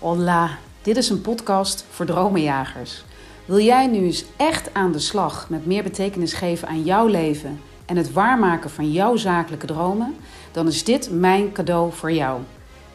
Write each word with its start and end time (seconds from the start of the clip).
Hola, 0.00 0.58
dit 0.82 0.96
is 0.96 1.08
een 1.08 1.20
podcast 1.20 1.84
voor 1.90 2.06
dromenjagers. 2.06 3.04
Wil 3.44 3.60
jij 3.60 3.86
nu 3.86 3.98
eens 3.98 4.24
echt 4.36 4.74
aan 4.74 4.92
de 4.92 4.98
slag 4.98 5.48
met 5.48 5.66
meer 5.66 5.82
betekenis 5.82 6.32
geven 6.32 6.68
aan 6.68 6.82
jouw 6.82 7.06
leven 7.06 7.60
en 7.86 7.96
het 7.96 8.12
waarmaken 8.12 8.70
van 8.70 8.92
jouw 8.92 9.16
zakelijke 9.16 9.66
dromen? 9.66 10.16
Dan 10.52 10.66
is 10.66 10.84
dit 10.84 11.10
mijn 11.10 11.52
cadeau 11.52 11.92
voor 11.92 12.12
jou. 12.12 12.40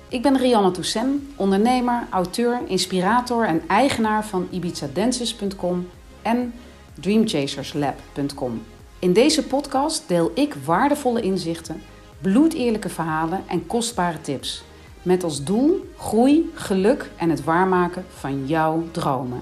Ik 0.08 0.22
ben 0.22 0.38
Rianne 0.38 0.72
Toussaint, 0.72 1.22
ondernemer, 1.36 2.08
auteur, 2.10 2.62
inspirator 2.68 3.46
en 3.46 3.62
eigenaar 3.68 4.26
van 4.26 4.48
ibizadances.com 4.52 5.90
en 6.22 6.54
dreamchaserslab.com. 7.00 8.64
In 9.00 9.14
deze 9.14 9.44
podcast 9.44 10.04
deel 10.08 10.32
ik 10.36 10.56
waardevolle 10.66 11.22
inzichten, 11.22 11.82
bloedeerlijke 12.22 12.90
verhalen 12.90 13.44
en 13.48 13.68
kostbare 13.68 14.22
tips. 14.22 14.64
Met 15.04 15.24
als 15.24 15.44
doel 15.44 15.86
groei, 15.98 16.52
geluk 16.54 17.12
en 17.18 17.30
het 17.30 17.44
waarmaken 17.44 18.06
van 18.10 18.48
jouw 18.48 18.84
dromen. 18.92 19.42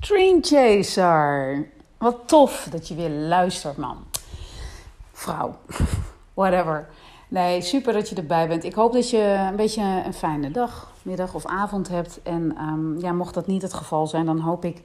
Dream 0.00 0.38
Chaser. 0.42 1.68
Wat 1.98 2.16
tof 2.26 2.68
dat 2.70 2.88
je 2.88 2.94
weer 2.94 3.10
luistert, 3.10 3.76
man. 3.76 3.96
Vrouw. 5.12 5.56
Whatever. 6.34 6.88
Nee, 7.28 7.62
super 7.62 7.92
dat 7.92 8.08
je 8.08 8.14
erbij 8.14 8.48
bent. 8.48 8.64
Ik 8.64 8.74
hoop 8.74 8.92
dat 8.92 9.10
je 9.10 9.46
een 9.50 9.56
beetje 9.56 10.02
een 10.04 10.14
fijne 10.14 10.50
dag, 10.50 10.92
middag 11.02 11.34
of 11.34 11.46
avond 11.46 11.88
hebt. 11.88 12.22
En 12.22 12.56
um, 12.62 13.00
ja, 13.00 13.12
mocht 13.12 13.34
dat 13.34 13.46
niet 13.46 13.62
het 13.62 13.74
geval 13.74 14.06
zijn, 14.06 14.26
dan 14.26 14.38
hoop 14.38 14.64
ik 14.64 14.82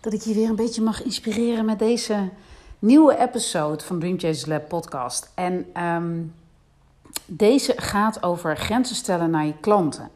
dat 0.00 0.12
ik 0.12 0.20
je 0.20 0.34
weer 0.34 0.48
een 0.48 0.56
beetje 0.56 0.82
mag 0.82 1.02
inspireren 1.02 1.64
met 1.64 1.78
deze 1.78 2.28
nieuwe 2.78 3.18
episode 3.18 3.84
van 3.84 3.98
Dream 3.98 4.18
Chasers 4.18 4.46
Lab 4.46 4.68
podcast. 4.68 5.32
En 5.34 5.82
um, 5.82 6.34
deze 7.26 7.72
gaat 7.76 8.22
over 8.22 8.56
grenzen 8.56 8.96
stellen 8.96 9.30
naar 9.30 9.46
je 9.46 9.58
klanten. 9.60 10.10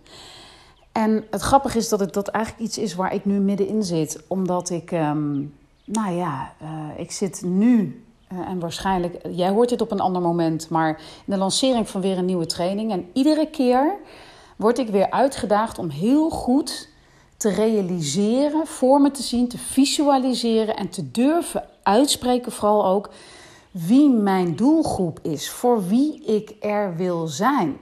En 0.93 1.25
het 1.31 1.41
grappige 1.41 1.79
is 1.79 1.89
dat 1.89 2.01
het 2.01 2.15
dat 2.15 2.29
eigenlijk 2.29 2.65
iets 2.65 2.79
is 2.79 2.95
waar 2.95 3.15
ik 3.15 3.25
nu 3.25 3.39
middenin 3.39 3.83
zit. 3.83 4.23
Omdat 4.27 4.71
ik, 4.71 4.91
um, 4.93 5.55
nou 5.85 6.13
ja, 6.13 6.53
uh, 6.63 6.69
ik 6.97 7.11
zit 7.11 7.43
nu 7.45 8.05
uh, 8.33 8.39
en 8.49 8.59
waarschijnlijk, 8.59 9.19
jij 9.31 9.49
hoort 9.49 9.69
dit 9.69 9.81
op 9.81 9.91
een 9.91 10.01
ander 10.01 10.23
moment, 10.23 10.69
maar 10.69 10.89
in 10.99 11.33
de 11.33 11.37
lancering 11.37 11.89
van 11.89 12.01
weer 12.01 12.19
een 12.19 12.25
nieuwe 12.25 12.47
training. 12.47 12.93
En 12.93 13.11
iedere 13.13 13.47
keer 13.51 13.97
word 14.57 14.79
ik 14.79 14.89
weer 14.89 15.11
uitgedaagd 15.11 15.79
om 15.79 15.89
heel 15.89 16.31
goed 16.31 16.89
te 17.37 17.51
realiseren, 17.51 18.67
voor 18.67 19.01
me 19.01 19.11
te 19.11 19.23
zien, 19.23 19.49
te 19.49 19.59
visualiseren 19.59 20.77
en 20.77 20.89
te 20.89 21.11
durven 21.11 21.65
uitspreken, 21.83 22.53
vooral 22.53 22.87
ook 22.87 23.11
wie 23.71 24.11
mijn 24.11 24.57
doelgroep 24.57 25.19
is, 25.23 25.51
voor 25.51 25.87
wie 25.87 26.25
ik 26.25 26.57
er 26.61 26.97
wil 26.97 27.27
zijn. 27.27 27.77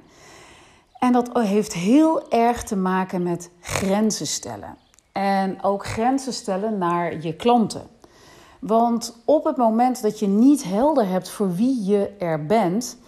En 0.98 1.12
dat 1.12 1.38
heeft 1.38 1.72
heel 1.72 2.30
erg 2.30 2.62
te 2.62 2.76
maken 2.76 3.22
met 3.22 3.50
grenzen 3.60 4.26
stellen. 4.26 4.76
En 5.12 5.62
ook 5.62 5.86
grenzen 5.86 6.32
stellen 6.32 6.78
naar 6.78 7.22
je 7.22 7.34
klanten. 7.34 7.86
Want 8.58 9.16
op 9.24 9.44
het 9.44 9.56
moment 9.56 10.02
dat 10.02 10.18
je 10.18 10.26
niet 10.26 10.64
helder 10.64 11.08
hebt 11.08 11.28
voor 11.28 11.54
wie 11.54 11.84
je 11.84 12.10
er 12.18 12.46
bent, 12.46 12.98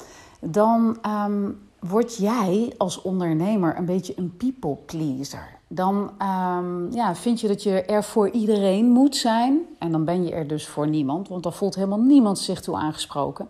dan 0.41 0.99
um, 1.07 1.70
word 1.81 2.17
jij 2.17 2.75
als 2.79 3.03
ondernemer 3.03 3.77
een 3.77 3.85
beetje 3.85 4.13
een 4.17 4.37
people 4.37 4.77
pleaser. 4.87 5.59
Dan 5.69 5.97
um, 5.97 6.93
ja, 6.93 7.15
vind 7.15 7.41
je 7.41 7.49
dat 7.49 7.63
je 7.63 7.83
er 7.83 8.05
voor 8.05 8.31
iedereen 8.31 8.87
moet 8.87 9.17
zijn. 9.17 9.61
En 9.79 9.93
dan 9.93 10.05
ben 10.05 10.25
je 10.25 10.33
er 10.33 10.47
dus 10.47 10.67
voor 10.67 10.89
niemand, 10.89 11.29
want 11.29 11.43
dan 11.43 11.53
voelt 11.53 11.75
helemaal 11.75 12.01
niemand 12.01 12.39
zich 12.39 12.61
toe 12.61 12.77
aangesproken. 12.77 13.49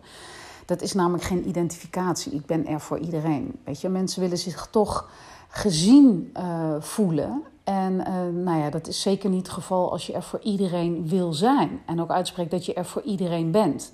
Dat 0.65 0.81
is 0.81 0.93
namelijk 0.93 1.23
geen 1.23 1.47
identificatie. 1.47 2.31
Ik 2.31 2.45
ben 2.45 2.67
er 2.67 2.79
voor 2.79 2.99
iedereen. 2.99 3.55
Weet 3.63 3.81
je, 3.81 3.89
mensen 3.89 4.21
willen 4.21 4.37
zich 4.37 4.67
toch 4.71 5.09
gezien 5.47 6.31
uh, 6.37 6.75
voelen. 6.79 7.43
En 7.63 7.93
uh, 7.93 8.43
nou 8.43 8.59
ja, 8.59 8.69
dat 8.69 8.87
is 8.87 9.01
zeker 9.01 9.29
niet 9.29 9.45
het 9.45 9.55
geval 9.55 9.91
als 9.91 10.07
je 10.07 10.13
er 10.13 10.23
voor 10.23 10.39
iedereen 10.43 11.07
wil 11.07 11.33
zijn. 11.33 11.81
En 11.85 12.01
ook 12.01 12.09
uitspreekt 12.09 12.51
dat 12.51 12.65
je 12.65 12.73
er 12.73 12.85
voor 12.85 13.01
iedereen 13.01 13.51
bent. 13.51 13.93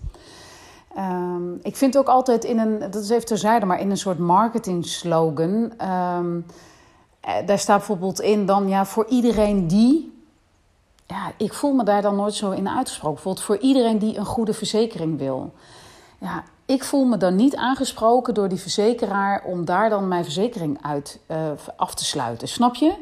Um, 0.97 1.59
ik 1.61 1.75
vind 1.75 1.97
ook 1.97 2.07
altijd 2.07 2.43
in 2.43 2.59
een, 2.59 2.79
dat 2.79 2.95
is 2.95 3.09
even 3.09 3.25
terzijde, 3.25 3.65
maar 3.65 3.79
in 3.79 3.89
een 3.89 3.97
soort 3.97 4.17
marketing 4.17 4.85
slogan. 4.85 5.71
Um, 5.81 6.45
daar 7.45 7.59
staat 7.59 7.77
bijvoorbeeld 7.77 8.21
in 8.21 8.45
dan 8.45 8.67
ja, 8.67 8.85
voor 8.85 9.05
iedereen 9.07 9.67
die. 9.67 10.21
Ja, 11.05 11.31
ik 11.37 11.53
voel 11.53 11.73
me 11.73 11.83
daar 11.83 12.01
dan 12.01 12.15
nooit 12.15 12.33
zo 12.33 12.51
in 12.51 12.69
uitgesproken. 12.69 13.13
Bijvoorbeeld 13.13 13.45
voor 13.45 13.57
iedereen 13.57 13.97
die 13.97 14.17
een 14.17 14.25
goede 14.25 14.53
verzekering 14.53 15.17
wil. 15.17 15.53
Ja, 16.19 16.43
ik 16.65 16.83
voel 16.83 17.05
me 17.05 17.17
dan 17.17 17.35
niet 17.35 17.55
aangesproken 17.55 18.33
door 18.33 18.49
die 18.49 18.59
verzekeraar 18.59 19.43
om 19.43 19.65
daar 19.65 19.89
dan 19.89 20.07
mijn 20.07 20.23
verzekering 20.23 20.77
uit 20.81 21.19
uh, 21.31 21.37
af 21.75 21.95
te 21.95 22.05
sluiten. 22.05 22.47
Snap 22.47 22.75
je? 22.75 22.93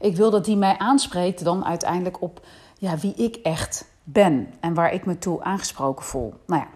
Ik 0.00 0.16
wil 0.16 0.30
dat 0.30 0.44
die 0.44 0.56
mij 0.56 0.78
aanspreekt 0.78 1.44
dan 1.44 1.64
uiteindelijk 1.64 2.22
op 2.22 2.40
ja, 2.78 2.96
wie 2.96 3.14
ik 3.14 3.36
echt 3.36 3.84
ben 4.04 4.54
en 4.60 4.74
waar 4.74 4.92
ik 4.92 5.06
me 5.06 5.18
toe 5.18 5.42
aangesproken 5.42 6.04
voel. 6.04 6.34
Nou 6.46 6.60
ja, 6.60 6.68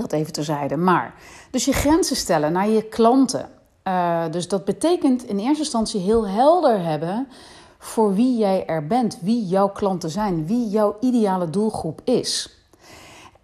dat 0.00 0.12
even 0.12 0.32
terzijde. 0.32 0.76
Maar, 0.76 1.14
dus 1.50 1.64
je 1.64 1.72
grenzen 1.72 2.16
stellen 2.16 2.52
naar 2.52 2.68
je 2.68 2.82
klanten. 2.82 3.48
Uh, 3.84 4.24
dus 4.30 4.48
dat 4.48 4.64
betekent 4.64 5.24
in 5.24 5.38
eerste 5.38 5.62
instantie 5.62 6.00
heel 6.00 6.28
helder 6.28 6.84
hebben 6.84 7.28
voor 7.78 8.14
wie 8.14 8.38
jij 8.38 8.66
er 8.66 8.86
bent, 8.86 9.18
wie 9.20 9.46
jouw 9.46 9.68
klanten 9.68 10.10
zijn, 10.10 10.46
wie 10.46 10.68
jouw 10.68 10.96
ideale 11.00 11.50
doelgroep 11.50 12.00
is. 12.04 12.58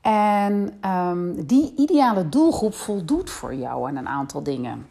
En 0.00 0.78
um, 0.90 1.46
die 1.46 1.72
ideale 1.76 2.28
doelgroep 2.28 2.74
voldoet 2.74 3.30
voor 3.30 3.54
jou 3.54 3.88
aan 3.88 3.96
een 3.96 4.08
aantal 4.08 4.42
dingen. 4.42 4.86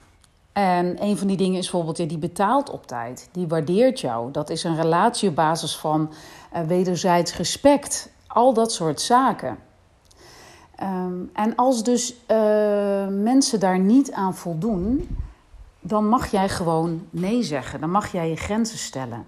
En 0.53 1.03
een 1.03 1.17
van 1.17 1.27
die 1.27 1.37
dingen 1.37 1.57
is 1.57 1.69
bijvoorbeeld, 1.69 1.97
ja, 1.97 2.05
die 2.05 2.17
betaalt 2.17 2.69
op 2.69 2.87
tijd, 2.87 3.29
die 3.31 3.47
waardeert 3.47 3.99
jou. 3.99 4.31
Dat 4.31 4.49
is 4.49 4.63
een 4.63 4.75
relatie 4.75 5.29
op 5.29 5.35
basis 5.35 5.77
van 5.77 6.13
uh, 6.53 6.61
wederzijds 6.61 7.37
respect, 7.37 8.09
al 8.27 8.53
dat 8.53 8.71
soort 8.71 9.01
zaken. 9.01 9.57
Um, 10.81 11.29
en 11.33 11.55
als 11.55 11.83
dus 11.83 12.15
uh, 12.31 13.07
mensen 13.07 13.59
daar 13.59 13.79
niet 13.79 14.11
aan 14.11 14.35
voldoen, 14.35 15.17
dan 15.79 16.07
mag 16.07 16.27
jij 16.27 16.49
gewoon 16.49 17.07
nee 17.09 17.43
zeggen. 17.43 17.79
Dan 17.79 17.91
mag 17.91 18.11
jij 18.11 18.29
je 18.29 18.35
grenzen 18.35 18.77
stellen. 18.77 19.25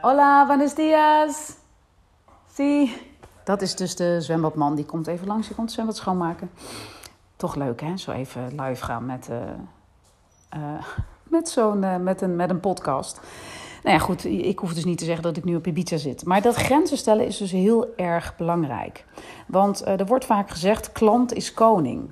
Hola, 0.00 0.46
buenos 0.46 0.74
dias. 0.74 1.52
Zie. 2.52 3.06
Dat 3.44 3.62
is 3.62 3.76
dus 3.76 3.96
de 3.96 4.20
zwembadman. 4.20 4.74
Die 4.74 4.84
komt 4.84 5.06
even 5.06 5.26
langs. 5.26 5.46
Die 5.46 5.54
komt 5.54 5.66
het 5.66 5.74
zwembad 5.74 5.96
schoonmaken. 5.96 6.50
Toch 7.36 7.54
leuk, 7.54 7.80
hè? 7.80 7.96
Zo 7.96 8.10
even 8.10 8.60
live 8.60 8.84
gaan 8.84 9.06
met, 9.06 9.28
uh, 9.30 9.36
uh, 10.56 10.84
met, 11.34 11.48
zo'n, 11.48 12.02
met, 12.02 12.20
een, 12.20 12.36
met 12.36 12.50
een 12.50 12.60
podcast. 12.60 13.20
Nou 13.82 13.96
ja, 13.96 14.02
goed. 14.02 14.24
Ik 14.24 14.58
hoef 14.58 14.74
dus 14.74 14.84
niet 14.84 14.98
te 14.98 15.04
zeggen 15.04 15.22
dat 15.22 15.36
ik 15.36 15.44
nu 15.44 15.56
op 15.56 15.66
Ibiza 15.66 15.96
zit. 15.96 16.24
Maar 16.24 16.42
dat 16.42 16.54
grenzen 16.54 16.96
stellen 16.96 17.26
is 17.26 17.36
dus 17.36 17.50
heel 17.50 17.92
erg 17.96 18.36
belangrijk. 18.36 19.04
Want 19.46 19.86
er 19.86 20.06
wordt 20.06 20.24
vaak 20.24 20.50
gezegd: 20.50 20.92
klant 20.92 21.32
is 21.32 21.54
koning. 21.54 22.10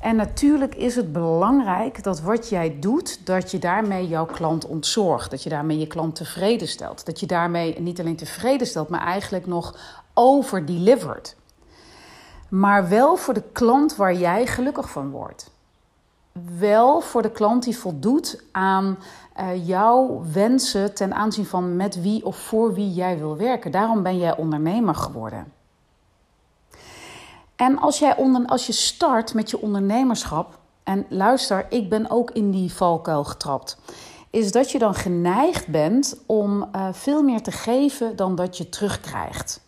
En 0.00 0.16
natuurlijk 0.16 0.74
is 0.74 0.96
het 0.96 1.12
belangrijk 1.12 2.02
dat 2.02 2.20
wat 2.20 2.48
jij 2.48 2.76
doet, 2.80 3.26
dat 3.26 3.50
je 3.50 3.58
daarmee 3.58 4.08
jouw 4.08 4.26
klant 4.26 4.66
ontzorgt. 4.66 5.30
Dat 5.30 5.42
je 5.42 5.50
daarmee 5.50 5.78
je 5.78 5.86
klant 5.86 6.14
tevreden 6.14 6.68
stelt. 6.68 7.06
Dat 7.06 7.20
je 7.20 7.26
daarmee 7.26 7.80
niet 7.80 8.00
alleen 8.00 8.16
tevreden 8.16 8.66
stelt, 8.66 8.88
maar 8.88 9.06
eigenlijk 9.06 9.46
nog 9.46 9.76
overdelivert. 10.14 11.36
Maar 12.48 12.88
wel 12.88 13.16
voor 13.16 13.34
de 13.34 13.42
klant 13.52 13.96
waar 13.96 14.14
jij 14.14 14.46
gelukkig 14.46 14.90
van 14.90 15.10
wordt. 15.10 15.50
Wel 16.58 17.00
voor 17.00 17.22
de 17.22 17.30
klant 17.30 17.62
die 17.64 17.78
voldoet 17.78 18.42
aan 18.52 18.98
uh, 19.40 19.66
jouw 19.66 20.22
wensen 20.32 20.94
ten 20.94 21.14
aanzien 21.14 21.46
van 21.46 21.76
met 21.76 22.02
wie 22.02 22.24
of 22.24 22.36
voor 22.36 22.74
wie 22.74 22.92
jij 22.92 23.18
wil 23.18 23.36
werken. 23.36 23.70
Daarom 23.70 24.02
ben 24.02 24.18
jij 24.18 24.36
ondernemer 24.36 24.94
geworden. 24.94 25.52
En 27.56 27.78
als, 27.78 27.98
jij 27.98 28.16
onder, 28.16 28.46
als 28.46 28.66
je 28.66 28.72
start 28.72 29.34
met 29.34 29.50
je 29.50 29.60
ondernemerschap, 29.60 30.58
en 30.82 31.06
luister, 31.08 31.66
ik 31.68 31.88
ben 31.88 32.10
ook 32.10 32.30
in 32.30 32.50
die 32.50 32.74
valkuil 32.74 33.24
getrapt, 33.24 33.78
is 34.30 34.52
dat 34.52 34.70
je 34.70 34.78
dan 34.78 34.94
geneigd 34.94 35.68
bent 35.68 36.16
om 36.26 36.68
uh, 36.76 36.88
veel 36.92 37.22
meer 37.22 37.42
te 37.42 37.52
geven 37.52 38.16
dan 38.16 38.34
dat 38.34 38.56
je 38.56 38.68
terugkrijgt. 38.68 39.60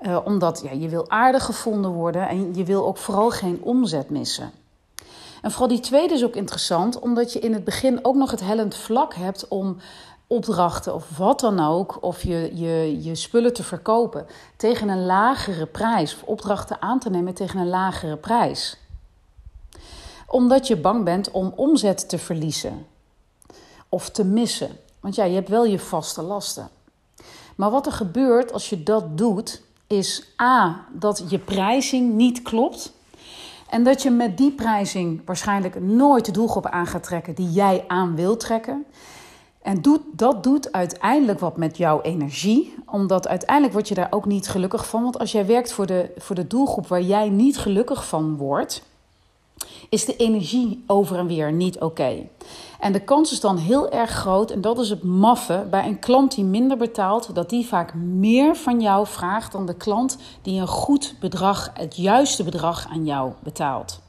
Uh, 0.00 0.18
omdat 0.24 0.60
ja, 0.64 0.70
je 0.72 0.88
wil 0.88 1.10
aardig 1.10 1.44
gevonden 1.44 1.90
worden 1.90 2.28
en 2.28 2.54
je 2.54 2.64
wil 2.64 2.86
ook 2.86 2.96
vooral 2.96 3.30
geen 3.30 3.62
omzet 3.62 4.10
missen. 4.10 4.52
En 5.42 5.50
vooral 5.50 5.68
die 5.68 5.80
tweede 5.80 6.14
is 6.14 6.24
ook 6.24 6.36
interessant, 6.36 6.98
omdat 6.98 7.32
je 7.32 7.38
in 7.38 7.52
het 7.52 7.64
begin 7.64 8.04
ook 8.04 8.14
nog 8.14 8.30
het 8.30 8.40
hellend 8.40 8.76
vlak 8.76 9.14
hebt 9.14 9.48
om 9.48 9.76
opdrachten 10.26 10.94
of 10.94 11.16
wat 11.16 11.40
dan 11.40 11.60
ook, 11.60 11.98
of 12.00 12.22
je, 12.22 12.50
je, 12.54 13.02
je 13.02 13.14
spullen 13.14 13.52
te 13.52 13.62
verkopen 13.62 14.26
tegen 14.56 14.88
een 14.88 15.06
lagere 15.06 15.66
prijs, 15.66 16.14
of 16.14 16.22
opdrachten 16.22 16.82
aan 16.82 16.98
te 16.98 17.10
nemen 17.10 17.34
tegen 17.34 17.60
een 17.60 17.68
lagere 17.68 18.16
prijs. 18.16 18.76
Omdat 20.26 20.66
je 20.66 20.76
bang 20.76 21.04
bent 21.04 21.30
om 21.30 21.52
omzet 21.56 22.08
te 22.08 22.18
verliezen 22.18 22.86
of 23.88 24.10
te 24.10 24.24
missen. 24.24 24.78
Want 25.00 25.14
ja, 25.14 25.24
je 25.24 25.34
hebt 25.34 25.48
wel 25.48 25.64
je 25.64 25.78
vaste 25.78 26.22
lasten. 26.22 26.68
Maar 27.56 27.70
wat 27.70 27.86
er 27.86 27.92
gebeurt 27.92 28.52
als 28.52 28.68
je 28.68 28.82
dat 28.82 29.18
doet, 29.18 29.62
is 29.86 30.26
A, 30.42 30.84
dat 30.92 31.24
je 31.28 31.38
prijzing 31.38 32.14
niet 32.14 32.42
klopt. 32.42 32.92
En 33.70 33.84
dat 33.84 34.02
je 34.02 34.10
met 34.10 34.36
die 34.36 34.52
prijzing 34.52 35.22
waarschijnlijk 35.24 35.80
nooit 35.80 36.24
de 36.24 36.32
doelgroep 36.32 36.66
aan 36.66 36.86
gaat 36.86 37.02
trekken 37.02 37.34
die 37.34 37.50
jij 37.50 37.84
aan 37.86 38.16
wilt 38.16 38.40
trekken. 38.40 38.84
En 39.62 39.82
doet, 39.82 40.00
dat 40.12 40.42
doet 40.42 40.72
uiteindelijk 40.72 41.40
wat 41.40 41.56
met 41.56 41.76
jouw 41.76 42.00
energie, 42.00 42.74
omdat 42.86 43.28
uiteindelijk 43.28 43.72
word 43.72 43.88
je 43.88 43.94
daar 43.94 44.06
ook 44.10 44.24
niet 44.26 44.48
gelukkig 44.48 44.88
van. 44.88 45.02
Want 45.02 45.18
als 45.18 45.32
jij 45.32 45.46
werkt 45.46 45.72
voor 45.72 45.86
de, 45.86 46.10
voor 46.16 46.36
de 46.36 46.46
doelgroep 46.46 46.86
waar 46.86 47.02
jij 47.02 47.28
niet 47.28 47.58
gelukkig 47.58 48.08
van 48.08 48.36
wordt, 48.36 48.82
is 49.90 50.04
de 50.04 50.16
energie 50.16 50.84
over 50.86 51.18
en 51.18 51.26
weer 51.26 51.52
niet 51.52 51.80
oké. 51.80 52.28
En 52.80 52.92
de 52.92 53.00
kans 53.00 53.32
is 53.32 53.40
dan 53.40 53.56
heel 53.56 53.90
erg 53.90 54.10
groot, 54.10 54.50
en 54.50 54.60
dat 54.60 54.78
is 54.78 54.90
het 54.90 55.02
maffe, 55.02 55.66
bij 55.70 55.86
een 55.86 55.98
klant 55.98 56.34
die 56.34 56.44
minder 56.44 56.76
betaalt, 56.76 57.34
dat 57.34 57.50
die 57.50 57.66
vaak 57.66 57.94
meer 57.94 58.56
van 58.56 58.80
jou 58.80 59.06
vraagt 59.06 59.52
dan 59.52 59.66
de 59.66 59.74
klant 59.74 60.18
die 60.42 60.60
een 60.60 60.66
goed 60.66 61.14
bedrag, 61.20 61.70
het 61.74 61.96
juiste 61.96 62.44
bedrag 62.44 62.86
aan 62.90 63.04
jou 63.04 63.32
betaalt. 63.42 64.00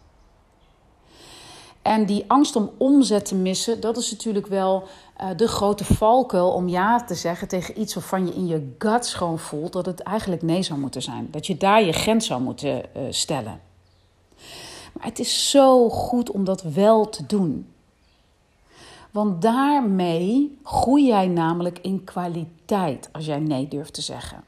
En 1.81 2.06
die 2.06 2.24
angst 2.28 2.56
om 2.56 2.72
omzet 2.78 3.25
te 3.25 3.36
missen, 3.36 3.80
dat 3.80 3.98
is 3.98 4.12
natuurlijk 4.12 4.48
wel 4.48 4.83
uh, 5.22 5.28
de 5.36 5.48
grote 5.48 5.86
valkuil 5.86 6.51
om 6.51 6.68
ja 6.68 7.04
te 7.04 7.16
zeggen 7.16 7.48
tegen 7.48 7.80
iets 7.80 7.94
waarvan 7.94 8.25
je 8.25 8.33
in 8.33 8.48
je 8.48 8.75
guts 8.78 9.13
gewoon 9.13 9.39
voelt 9.39 9.74
dat 9.74 9.86
het 9.86 10.00
eigenlijk 10.00 10.42
nee 10.42 10.63
zou 10.63 10.80
moeten 10.80 11.01
zijn. 11.01 11.28
Dat 11.31 11.48
je 11.48 11.57
daar 11.57 11.83
je 11.83 11.92
grens 11.92 12.25
zou 12.25 12.42
moeten 12.42 12.81
uh, 12.98 13.01
stellen. 13.10 13.70
Maar 14.93 15.05
het 15.05 15.19
is 15.19 15.49
zo 15.49 15.89
goed 15.89 16.31
om 16.31 16.43
dat 16.43 16.61
wel 16.61 17.09
te 17.09 17.25
doen. 17.25 17.67
Want 19.11 19.41
daarmee 19.41 20.57
groei 20.63 21.05
jij 21.05 21.27
namelijk 21.27 21.79
in 21.79 22.03
kwaliteit 22.03 23.09
als 23.11 23.25
jij 23.25 23.39
nee 23.39 23.67
durft 23.67 23.93
te 23.93 24.01
zeggen. 24.01 24.43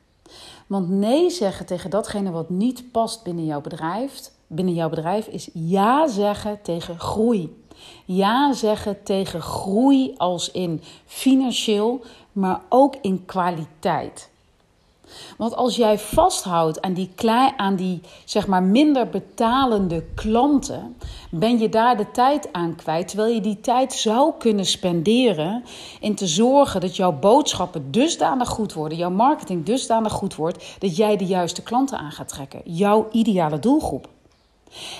Want 0.67 0.89
nee 0.89 1.29
zeggen 1.29 1.65
tegen 1.65 1.89
datgene 1.89 2.31
wat 2.31 2.49
niet 2.49 2.91
past 2.91 3.23
binnen 3.23 3.45
jouw 3.45 3.61
bedrijf, 3.61 4.31
binnen 4.47 4.73
jouw 4.73 4.89
bedrijf 4.89 5.27
is 5.27 5.49
ja 5.53 6.07
zeggen 6.07 6.61
tegen 6.61 6.99
groei. 6.99 7.61
Ja 8.05 8.53
zeggen 8.53 9.03
tegen 9.03 9.41
groei 9.41 10.13
als 10.17 10.51
in 10.51 10.81
financieel, 11.05 12.01
maar 12.31 12.61
ook 12.69 12.95
in 13.01 13.25
kwaliteit. 13.25 14.29
Want 15.37 15.55
als 15.55 15.75
jij 15.75 15.99
vasthoudt 15.99 16.81
aan 16.81 16.93
die, 16.93 17.09
klein, 17.15 17.53
aan 17.57 17.75
die 17.75 18.01
zeg 18.25 18.47
maar 18.47 18.63
minder 18.63 19.09
betalende 19.09 20.03
klanten, 20.15 20.97
ben 21.31 21.59
je 21.59 21.69
daar 21.69 21.97
de 21.97 22.11
tijd 22.11 22.53
aan 22.53 22.75
kwijt. 22.75 23.07
Terwijl 23.07 23.33
je 23.33 23.41
die 23.41 23.59
tijd 23.59 23.93
zou 23.93 24.33
kunnen 24.37 24.65
spenderen 24.65 25.63
in 25.99 26.15
te 26.15 26.27
zorgen 26.27 26.81
dat 26.81 26.95
jouw 26.95 27.11
boodschappen 27.11 27.91
dusdanig 27.91 28.49
goed 28.49 28.73
worden, 28.73 28.97
jouw 28.97 29.09
marketing 29.09 29.65
dusdanig 29.65 30.11
goed 30.11 30.35
wordt, 30.35 30.75
dat 30.79 30.95
jij 30.95 31.17
de 31.17 31.25
juiste 31.25 31.63
klanten 31.63 31.97
aan 31.97 32.11
gaat 32.11 32.27
trekken. 32.27 32.61
Jouw 32.63 33.07
ideale 33.11 33.59
doelgroep. 33.59 34.12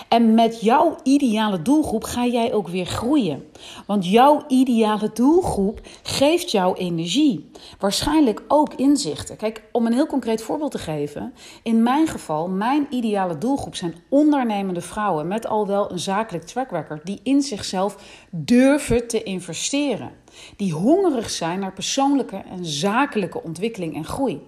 En 0.08 0.34
met 0.34 0.60
jouw 0.60 0.96
ideale 1.02 1.62
doelgroep 1.62 2.04
ga 2.04 2.26
jij 2.26 2.52
ook 2.52 2.68
weer 2.68 2.86
groeien. 2.86 3.46
Want 3.86 4.06
jouw 4.06 4.44
ideale 4.48 5.10
doelgroep 5.14 5.80
geeft 6.02 6.50
jou 6.50 6.76
energie. 6.76 7.50
Waarschijnlijk 7.78 8.42
ook 8.48 8.74
inzichten. 8.74 9.36
Kijk, 9.36 9.62
om 9.72 9.86
een 9.86 9.92
heel 9.92 10.06
concreet 10.06 10.42
voorbeeld 10.42 10.70
te 10.70 10.78
geven. 10.78 11.34
In 11.62 11.82
mijn 11.82 12.06
geval, 12.06 12.48
mijn 12.48 12.86
ideale 12.90 13.38
doelgroep 13.38 13.74
zijn 13.74 13.94
ondernemende 14.08 14.80
vrouwen 14.80 15.28
met 15.28 15.46
al 15.46 15.66
wel 15.66 15.90
een 15.90 15.98
zakelijk 15.98 16.44
track 16.44 16.72
die 17.04 17.20
in 17.22 17.42
zichzelf 17.42 17.96
durven 18.30 19.08
te 19.08 19.22
investeren. 19.22 20.10
Die 20.56 20.72
hongerig 20.72 21.30
zijn 21.30 21.60
naar 21.60 21.72
persoonlijke 21.72 22.42
en 22.50 22.64
zakelijke 22.64 23.42
ontwikkeling 23.42 23.94
en 23.94 24.04
groei. 24.04 24.40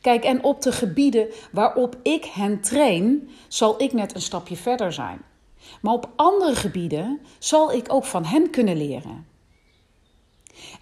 Kijk, 0.00 0.24
en 0.24 0.44
op 0.44 0.62
de 0.62 0.72
gebieden 0.72 1.28
waarop 1.52 1.96
ik 2.02 2.24
hen 2.24 2.60
train, 2.60 3.30
zal 3.48 3.82
ik 3.82 3.92
net 3.92 4.14
een 4.14 4.20
stapje 4.20 4.56
verder 4.56 4.92
zijn. 4.92 5.20
Maar 5.80 5.92
op 5.92 6.10
andere 6.16 6.54
gebieden 6.54 7.20
zal 7.38 7.72
ik 7.72 7.92
ook 7.92 8.04
van 8.04 8.24
hen 8.24 8.50
kunnen 8.50 8.76
leren. 8.76 9.26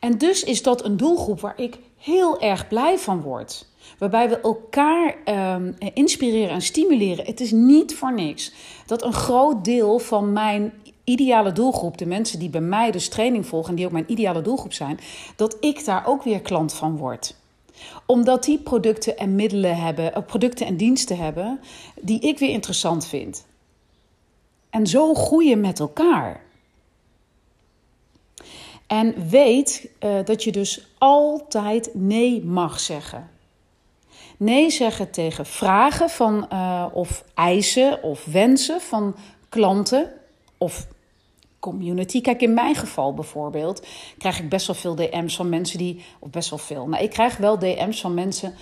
En 0.01 0.19
dus 0.19 0.45
is 0.45 0.63
dat 0.63 0.85
een 0.85 0.97
doelgroep 0.97 1.41
waar 1.41 1.61
ik 1.61 1.79
heel 1.97 2.41
erg 2.41 2.69
blij 2.69 2.99
van 2.99 3.21
word. 3.21 3.67
Waarbij 3.99 4.29
we 4.29 4.41
elkaar 4.41 5.15
um, 5.55 5.77
inspireren 5.95 6.51
en 6.51 6.63
stimuleren. 6.63 7.25
Het 7.25 7.41
is 7.41 7.51
niet 7.51 7.95
voor 7.95 8.15
niks 8.15 8.53
dat 8.87 9.03
een 9.03 9.13
groot 9.13 9.65
deel 9.65 9.99
van 9.99 10.33
mijn 10.33 10.73
ideale 11.05 11.53
doelgroep, 11.53 11.99
de 11.99 12.07
mensen 12.07 12.39
die 12.39 12.51
bij 12.51 12.61
mij 12.61 12.91
dus 12.91 13.09
training 13.09 13.47
volgen 13.47 13.71
en 13.71 13.77
die 13.77 13.87
ook 13.87 13.93
mijn 13.93 14.11
ideale 14.13 14.43
doelgroep 14.43 14.73
zijn, 14.73 15.01
dat 15.37 15.57
ik 15.61 15.85
daar 15.85 16.07
ook 16.07 16.23
weer 16.23 16.41
klant 16.41 16.73
van 16.73 16.97
word 16.97 17.35
omdat 18.07 18.45
die 18.45 18.59
producten 18.59 19.17
en 19.17 19.35
middelen 19.35 19.77
hebben, 19.77 20.15
eh, 20.15 20.23
producten 20.27 20.67
en 20.67 20.77
diensten 20.77 21.17
hebben, 21.17 21.61
die 22.01 22.21
ik 22.21 22.39
weer 22.39 22.51
interessant 22.51 23.07
vind. 23.07 23.47
En 24.71 24.87
zo 24.87 25.15
groeien 25.15 25.61
met 25.61 25.81
elkaar. 25.81 26.45
En 28.87 29.29
weet 29.29 29.89
uh, 30.01 30.25
dat 30.25 30.45
je 30.45 30.53
dus 30.53 30.87
altijd 30.99 31.91
nee 31.95 32.45
mag 32.45 32.81
zeggen. 32.81 33.31
Nee 34.37 34.71
zeggen 34.71 35.11
tegen 35.11 35.47
vragen 35.47 36.11
van, 36.11 36.49
uh, 36.53 36.87
of 36.93 37.25
eisen 37.35 38.03
of 38.03 38.25
wensen 38.25 38.81
van 38.81 39.17
klanten 39.49 40.13
of 40.59 40.87
community. 41.71 42.21
Kijk, 42.21 42.43
in 42.43 42.55
mijn 42.55 42.75
geval 42.75 43.15
bijvoorbeeld 43.15 43.87
krijg 44.19 44.39
ik 44.41 44.49
best 44.49 44.67
wel 44.67 44.77
veel 44.77 44.95
DM's 44.95 45.37
van 45.37 45.49
mensen 45.49 45.79
die, 45.79 46.05
of 46.19 46.31
best 46.31 46.51
wel 46.51 46.59
veel, 46.59 46.89
nou, 46.89 47.03
ik 47.03 47.11
krijg 47.11 47.37
wel 47.37 47.59
DM's 47.59 48.01
van 48.01 48.15
mensen 48.15 48.55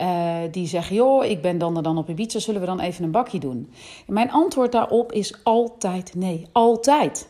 uh, 0.00 0.38
die 0.50 0.66
zeggen: 0.66 0.96
Joh, 0.96 1.24
ik 1.24 1.42
ben 1.42 1.58
dan 1.58 1.76
er 1.76 1.82
dan 1.82 1.98
op 1.98 2.08
Ibiza, 2.08 2.38
zullen 2.38 2.60
we 2.60 2.66
dan 2.66 2.80
even 2.80 3.04
een 3.04 3.10
bakje 3.10 3.38
doen? 3.38 3.72
En 4.06 4.12
mijn 4.12 4.30
antwoord 4.30 4.72
daarop 4.72 5.12
is 5.12 5.34
altijd 5.42 6.14
nee. 6.14 6.46
Altijd. 6.52 7.28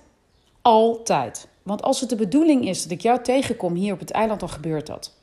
Altijd. 0.63 1.49
Want 1.63 1.83
als 1.83 2.01
het 2.01 2.09
de 2.09 2.17
bedoeling 2.17 2.69
is 2.69 2.83
dat 2.83 2.91
ik 2.93 3.01
jou 3.01 3.23
tegenkom 3.23 3.75
hier 3.75 3.93
op 3.93 3.99
het 3.99 4.11
eiland, 4.11 4.41
dan 4.41 4.49
gebeurt 4.49 4.87
dat. 4.87 5.15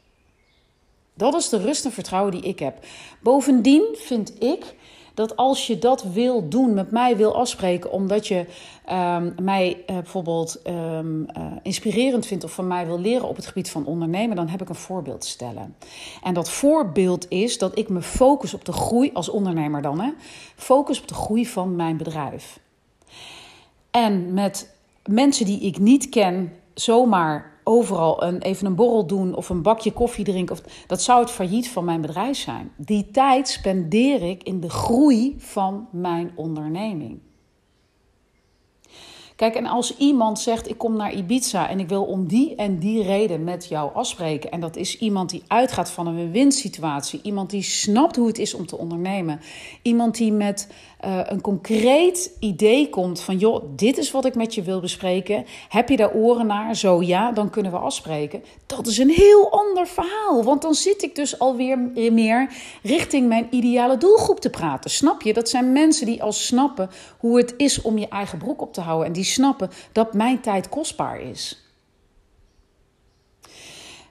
Dat 1.14 1.34
is 1.36 1.50
de 1.50 1.58
rust 1.58 1.86
en 1.86 1.92
vertrouwen 1.92 2.32
die 2.32 2.42
ik 2.42 2.60
heb. 2.60 2.86
Bovendien 3.22 3.84
vind 3.94 4.44
ik 4.44 4.76
dat 5.14 5.36
als 5.36 5.68
je 5.68 5.80
dat 5.80 6.04
wil 6.04 6.50
doen, 6.50 6.74
met 6.74 6.92
mij 6.92 7.18
wil 7.18 7.36
afspreken, 7.36 7.92
omdat 7.92 8.28
je 8.28 8.46
um, 8.92 9.36
mij 9.42 9.78
uh, 9.78 9.96
bijvoorbeeld 9.96 10.62
um, 10.68 11.22
uh, 11.38 11.46
inspirerend 11.62 12.26
vindt 12.26 12.44
of 12.44 12.52
van 12.52 12.68
mij 12.68 12.86
wil 12.86 13.00
leren 13.00 13.28
op 13.28 13.36
het 13.36 13.46
gebied 13.46 13.70
van 13.70 13.86
ondernemen, 13.86 14.36
dan 14.36 14.48
heb 14.48 14.62
ik 14.62 14.70
een 14.70 14.76
voorbeeld 14.76 15.22
te 15.22 15.28
stellen. 15.28 15.76
En 16.24 16.34
dat 16.34 16.50
voorbeeld 16.50 17.26
is 17.30 17.58
dat 17.58 17.78
ik 17.78 17.90
me 17.90 18.02
focus 18.02 18.54
op 18.54 18.66
de 18.66 18.74
groei 18.74 19.10
als 19.14 19.30
ondernemer 19.30 19.82
dan, 19.82 20.00
hè, 20.00 20.12
focus 20.56 21.02
op 21.02 21.08
de 21.08 21.14
groei 21.14 21.48
van 21.48 21.76
mijn 21.76 21.98
bedrijf. 21.98 22.60
En 23.92 24.34
met 24.34 24.76
mensen 25.06 25.46
die 25.46 25.60
ik 25.60 25.78
niet 25.78 26.10
ken, 26.10 26.54
zomaar 26.74 27.53
overal 27.64 28.24
een, 28.24 28.42
even 28.42 28.66
een 28.66 28.76
borrel 28.76 29.06
doen 29.06 29.36
of 29.36 29.50
een 29.50 29.62
bakje 29.62 29.92
koffie 29.92 30.26
drinken. 30.26 30.56
Of, 30.56 30.64
dat 30.88 31.02
zou 31.02 31.20
het 31.20 31.32
failliet 31.32 31.70
van 31.70 31.86
mijn 31.86 32.02
bedrijf 32.02 32.38
zijn. 32.38 32.72
Die 32.78 33.12
tijd 33.12 33.48
spendeer 33.48 34.22
ik 34.22 34.44
in 34.44 34.60
de 34.60 34.70
groei 34.70 35.36
van 35.38 35.88
mijn 35.92 36.32
onderneming. 36.36 37.20
Kijk, 39.36 39.56
en 39.56 39.66
als 39.66 39.98
iemand 39.98 40.40
zegt: 40.40 40.70
Ik 40.70 40.78
kom 40.78 40.96
naar 40.96 41.14
Ibiza 41.14 41.70
en 41.70 41.80
ik 41.80 41.90
wil 41.90 42.04
om 42.04 42.28
die 42.28 42.56
en 42.56 42.80
die 42.80 43.04
reden 43.04 43.44
met 43.44 43.68
jou 43.68 43.94
afspreken. 43.94 44.52
En 44.52 44.60
dat 44.60 44.76
is 44.76 44.98
iemand 44.98 45.30
die 45.30 45.44
uitgaat 45.48 45.92
van 45.92 46.08
een 46.08 46.32
win-situatie. 46.32 47.20
Iemand 47.24 47.50
die 47.50 47.62
snapt 47.62 48.16
hoe 48.16 48.28
het 48.28 48.38
is 48.38 48.54
om 48.54 48.66
te 48.66 48.78
ondernemen. 48.78 49.40
Iemand 49.82 50.18
die 50.18 50.32
met 50.32 50.68
uh, 51.06 51.20
een 51.24 51.42
concreet 51.42 52.36
idee 52.40 52.90
komt 52.90 53.22
van: 53.22 53.38
joh, 53.38 53.64
dit 53.76 53.98
is 53.98 54.12
wat 54.12 54.26
ik 54.26 54.36
met 54.36 54.56
je 54.56 54.62
wil 54.62 54.80
bespreken. 54.80 55.46
Heb 55.70 55.90
je 55.90 55.98
daar 55.98 56.14
oren 56.14 56.48
naar? 56.48 56.76
Zo 56.76 57.02
ja, 57.02 57.32
dan 57.32 57.50
kunnen 57.50 57.72
we 57.72 57.78
afspreken. 57.78 58.44
Dat 58.66 58.88
is 58.88 58.98
een 58.98 59.10
heel 59.10 59.52
ander 59.52 59.88
verhaal. 59.88 60.44
Want 60.44 60.62
dan 60.62 60.74
zit 60.74 61.04
ik 61.04 61.16
dus 61.16 61.40
alweer 61.40 61.80
meer 62.12 62.50
richting 62.84 63.28
mijn 63.28 63.48
ideale 63.50 63.98
doelgroep 63.98 64.40
te 64.40 64.50
praten. 64.50 64.90
Snap 64.90 65.22
je? 65.22 65.34
Dat 65.34 65.50
zijn 65.50 65.72
mensen 65.72 66.06
die 66.06 66.24
al 66.24 66.32
snappen 66.32 66.90
hoe 67.18 67.38
het 67.38 67.54
is 67.58 67.82
om 67.82 67.98
je 67.98 68.08
eigen 68.08 68.38
broek 68.38 68.62
op 68.62 68.74
te 68.74 68.82
houden. 68.82 69.08
En 69.08 69.14
die 69.14 69.24
snappen 69.24 69.70
dat 69.92 70.14
mijn 70.14 70.42
tijd 70.42 70.70
kostbaar 70.70 71.22
is. 71.22 71.68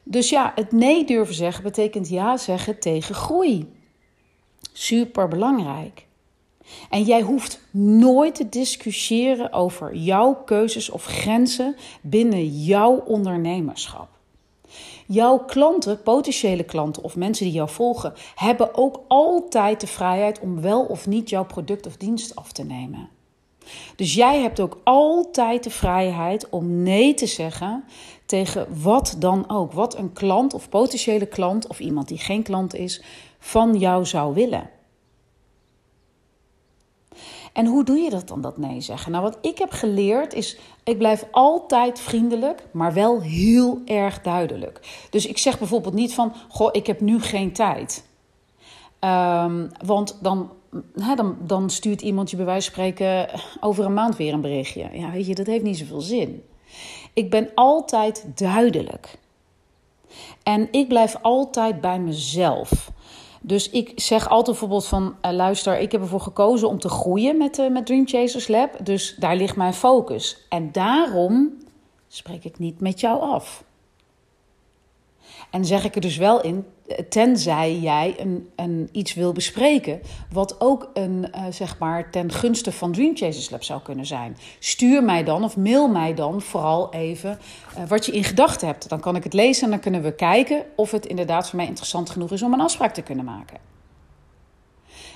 Dus 0.03 0.31
ja, 0.31 0.53
het 0.55 0.73
nee 0.73 1.05
durven 1.05 1.35
zeggen 1.35 1.63
betekent 1.63 2.09
ja 2.09 2.37
zeggen 2.37 2.79
tegen 2.79 3.15
groei. 3.15 3.73
Super 4.73 5.29
belangrijk. 5.29 6.07
En 6.91 7.03
jij 7.03 7.21
hoeft 7.21 7.61
nooit 7.71 8.35
te 8.35 8.49
discussiëren 8.49 9.53
over 9.53 9.95
jouw 9.95 10.35
keuzes 10.35 10.91
of 10.91 11.05
grenzen 11.05 11.77
binnen 12.01 12.47
jouw 12.47 12.97
ondernemerschap. 12.97 14.09
Jouw 15.07 15.39
klanten, 15.39 16.03
potentiële 16.03 16.65
klanten 16.65 17.03
of 17.03 17.17
mensen 17.17 17.45
die 17.45 17.55
jou 17.55 17.69
volgen, 17.69 18.13
hebben 18.35 18.75
ook 18.75 19.01
altijd 19.09 19.81
de 19.81 19.87
vrijheid 19.87 20.41
om 20.41 20.61
wel 20.61 20.83
of 20.85 21.07
niet 21.07 21.29
jouw 21.29 21.45
product 21.45 21.87
of 21.87 21.97
dienst 21.97 22.35
af 22.37 22.53
te 22.53 22.65
nemen. 22.65 23.09
Dus 23.97 24.15
jij 24.15 24.41
hebt 24.41 24.61
ook 24.61 24.81
altijd 24.85 25.65
de 25.65 25.71
vrijheid 25.71 26.49
om 26.49 26.83
nee 26.83 27.15
te 27.15 27.27
zeggen 27.27 27.85
tegen 28.27 28.83
wat 28.83 29.17
dan 29.19 29.51
ook. 29.51 29.73
Wat 29.73 29.97
een 29.97 30.13
klant 30.13 30.55
of 30.55 30.69
potentiële 30.69 31.27
klant 31.27 31.67
of 31.67 31.81
iemand 31.81 32.09
die 32.09 32.19
geen 32.19 32.43
klant 32.43 32.75
is 32.75 33.03
van 33.39 33.79
jou 33.79 34.07
zou 34.07 34.35
willen. 34.35 34.71
En 37.53 37.67
hoe 37.67 37.85
doe 37.85 37.99
je 37.99 38.11
dat 38.11 38.29
dan, 38.29 38.41
dat 38.41 38.59
nee 38.59 38.81
zeggen? 38.81 39.13
Nou, 39.13 39.25
wat 39.25 39.39
ik 39.41 39.59
heb 39.59 39.71
geleerd 39.71 40.35
is, 40.35 40.59
ik 40.85 40.99
blijf 40.99 41.27
altijd 41.31 42.01
vriendelijk, 42.01 42.67
maar 42.71 42.93
wel 42.93 43.21
heel 43.21 43.81
erg 43.85 44.21
duidelijk. 44.21 45.07
Dus 45.11 45.27
ik 45.27 45.39
zeg 45.39 45.59
bijvoorbeeld 45.59 45.95
niet 45.95 46.15
van, 46.15 46.33
goh, 46.49 46.69
ik 46.73 46.87
heb 46.87 47.01
nu 47.01 47.21
geen 47.21 47.53
tijd. 47.53 48.05
Um, 49.01 49.71
want 49.85 50.19
dan, 50.21 50.51
hè, 50.95 51.15
dan, 51.15 51.37
dan 51.41 51.71
stuurt 51.71 52.01
iemand 52.01 52.31
je 52.31 52.37
bij 52.37 52.45
wijze 52.45 52.71
van 52.71 52.73
spreken 52.73 53.41
over 53.61 53.85
een 53.85 53.95
maand 53.95 54.17
weer 54.17 54.33
een 54.33 54.41
berichtje. 54.41 54.89
Ja, 54.93 55.11
weet 55.11 55.27
je, 55.27 55.35
dat 55.35 55.47
heeft 55.47 55.65
niet 55.65 55.79
zoveel 55.79 56.01
zin. 56.01 56.43
Ik 57.13 57.31
ben 57.31 57.51
altijd 57.55 58.25
duidelijk. 58.35 59.19
En 60.43 60.69
ik 60.71 60.89
blijf 60.89 61.17
altijd 61.23 61.81
bij 61.81 61.99
mezelf. 61.99 62.91
Dus 63.45 63.71
ik 63.71 63.93
zeg 63.95 64.29
altijd 64.29 64.47
bijvoorbeeld 64.47 64.87
van, 64.87 65.15
uh, 65.23 65.33
luister, 65.33 65.79
ik 65.79 65.93
heb 65.93 66.01
ervoor 66.01 66.21
gekozen 66.21 66.69
om 66.69 66.79
te 66.79 66.89
groeien 66.89 67.37
met, 67.37 67.59
uh, 67.59 67.71
met 67.71 67.87
Dream 67.87 68.09
Chasers 68.09 68.49
Lab. 68.49 68.85
Dus 68.85 69.15
daar 69.19 69.37
ligt 69.37 69.57
mijn 69.57 69.75
focus. 69.75 70.47
En 70.49 70.73
daarom 70.73 71.53
spreek 72.09 72.45
ik 72.45 72.59
niet 72.59 72.81
met 72.81 73.01
jou 73.01 73.21
af. 73.21 73.65
En 75.53 75.65
zeg 75.65 75.85
ik 75.85 75.95
er 75.95 76.01
dus 76.01 76.17
wel 76.17 76.41
in, 76.41 76.65
tenzij 77.09 77.79
jij 77.79 78.15
een, 78.19 78.49
een, 78.57 78.89
iets 78.93 79.15
wil 79.15 79.33
bespreken, 79.33 80.01
wat 80.31 80.61
ook 80.61 80.91
een, 80.95 81.27
uh, 81.35 81.43
zeg 81.51 81.79
maar 81.79 82.11
ten 82.11 82.33
gunste 82.33 82.73
van 82.73 82.93
Dream 82.93 83.17
Chasers 83.17 83.51
Lab 83.51 83.63
zou 83.63 83.83
kunnen 83.83 84.07
zijn. 84.07 84.37
Stuur 84.59 85.05
mij 85.05 85.25
dan 85.25 85.45
of 85.45 85.57
mail 85.57 85.89
mij 85.89 86.15
dan 86.15 86.41
vooral 86.41 86.93
even 86.93 87.39
uh, 87.79 87.89
wat 87.89 88.07
je 88.07 88.13
in 88.13 88.25
gedachten 88.25 88.67
hebt. 88.67 88.89
Dan 88.89 89.01
kan 89.01 89.17
ik 89.17 89.25
het 89.25 89.33
lezen 89.33 89.65
en 89.65 89.71
dan 89.71 89.81
kunnen 89.81 90.03
we 90.03 90.15
kijken 90.15 90.65
of 90.77 90.91
het 90.91 91.07
inderdaad 91.07 91.49
voor 91.49 91.57
mij 91.57 91.67
interessant 91.67 92.11
genoeg 92.11 92.33
is 92.33 92.43
om 92.43 92.53
een 92.53 92.61
afspraak 92.61 92.95
te 92.95 93.03
kunnen 93.03 93.25
maken. 93.25 93.59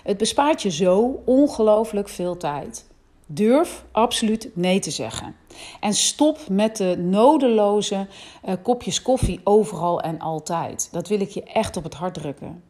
Het 0.03 0.17
bespaart 0.17 0.63
je 0.63 0.71
zo 0.71 1.23
ongelooflijk 1.25 2.09
veel 2.09 2.37
tijd. 2.37 2.87
Durf 3.27 3.85
absoluut 3.93 4.51
nee 4.55 4.79
te 4.79 4.91
zeggen. 4.91 5.37
En 5.81 5.95
stop 5.95 6.39
met 6.49 6.77
de 6.77 6.97
nodeloze 6.99 8.07
uh, 8.45 8.55
kopjes 8.63 9.03
koffie 9.03 9.41
overal 9.45 10.01
en 10.01 10.19
altijd. 10.19 10.89
Dat 10.93 11.09
wil 11.09 11.21
ik 11.21 11.31
je 11.31 11.43
echt 11.43 11.77
op 11.77 11.85
het 11.85 11.95
hart 11.95 12.15
drukken. 12.15 12.63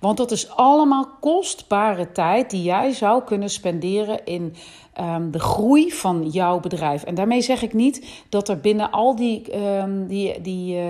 Want 0.00 0.16
dat 0.16 0.30
is 0.30 0.50
allemaal 0.50 1.08
kostbare 1.20 2.12
tijd 2.12 2.50
die 2.50 2.62
jij 2.62 2.92
zou 2.92 3.22
kunnen 3.24 3.50
spenderen 3.50 4.24
in 4.24 4.54
um, 5.00 5.30
de 5.30 5.38
groei 5.38 5.92
van 5.92 6.28
jouw 6.28 6.60
bedrijf. 6.60 7.02
En 7.02 7.14
daarmee 7.14 7.40
zeg 7.40 7.62
ik 7.62 7.74
niet 7.74 8.24
dat 8.28 8.48
er 8.48 8.60
binnen 8.60 8.90
al 8.90 9.16
die, 9.16 9.56
um, 9.56 10.06
die, 10.06 10.40
die, 10.40 10.76
uh, 10.76 10.84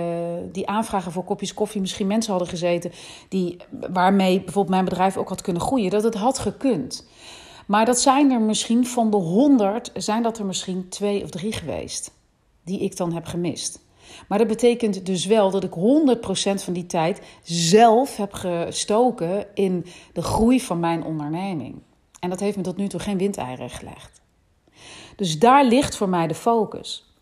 die 0.51 0.67
aanvragen 0.67 1.11
voor 1.11 1.23
kopjes 1.23 1.53
koffie 1.53 1.81
misschien 1.81 2.07
mensen 2.07 2.31
hadden 2.31 2.49
gezeten 2.49 2.91
die, 3.29 3.57
waarmee 3.69 4.35
bijvoorbeeld 4.37 4.75
mijn 4.75 4.85
bedrijf 4.85 5.17
ook 5.17 5.29
had 5.29 5.41
kunnen 5.41 5.61
groeien. 5.61 5.89
Dat 5.89 6.03
het 6.03 6.15
had 6.15 6.39
gekund. 6.39 7.07
Maar 7.71 7.85
dat 7.85 7.99
zijn 7.99 8.31
er 8.31 8.41
misschien 8.41 8.87
van 8.87 9.09
de 9.09 9.17
honderd, 9.17 9.91
zijn 9.93 10.23
dat 10.23 10.37
er 10.37 10.45
misschien 10.45 10.89
twee 10.89 11.23
of 11.23 11.29
drie 11.29 11.51
geweest. 11.51 12.11
Die 12.63 12.79
ik 12.79 12.97
dan 12.97 13.13
heb 13.13 13.25
gemist. 13.25 13.79
Maar 14.27 14.37
dat 14.37 14.47
betekent 14.47 15.05
dus 15.05 15.25
wel 15.25 15.51
dat 15.51 15.63
ik 15.63 15.71
100% 15.71 16.63
van 16.63 16.73
die 16.73 16.85
tijd 16.85 17.21
zelf 17.43 18.17
heb 18.17 18.33
gestoken 18.33 19.45
in 19.53 19.85
de 20.13 20.21
groei 20.21 20.61
van 20.61 20.79
mijn 20.79 21.03
onderneming. 21.03 21.81
En 22.19 22.29
dat 22.29 22.39
heeft 22.39 22.57
me 22.57 22.63
tot 22.63 22.77
nu 22.77 22.87
toe 22.87 22.99
geen 22.99 23.17
windeieren 23.17 23.69
gelegd. 23.69 24.21
Dus 25.15 25.39
daar 25.39 25.65
ligt 25.65 25.95
voor 25.95 26.09
mij 26.09 26.27
de 26.27 26.35
focus. 26.35 27.15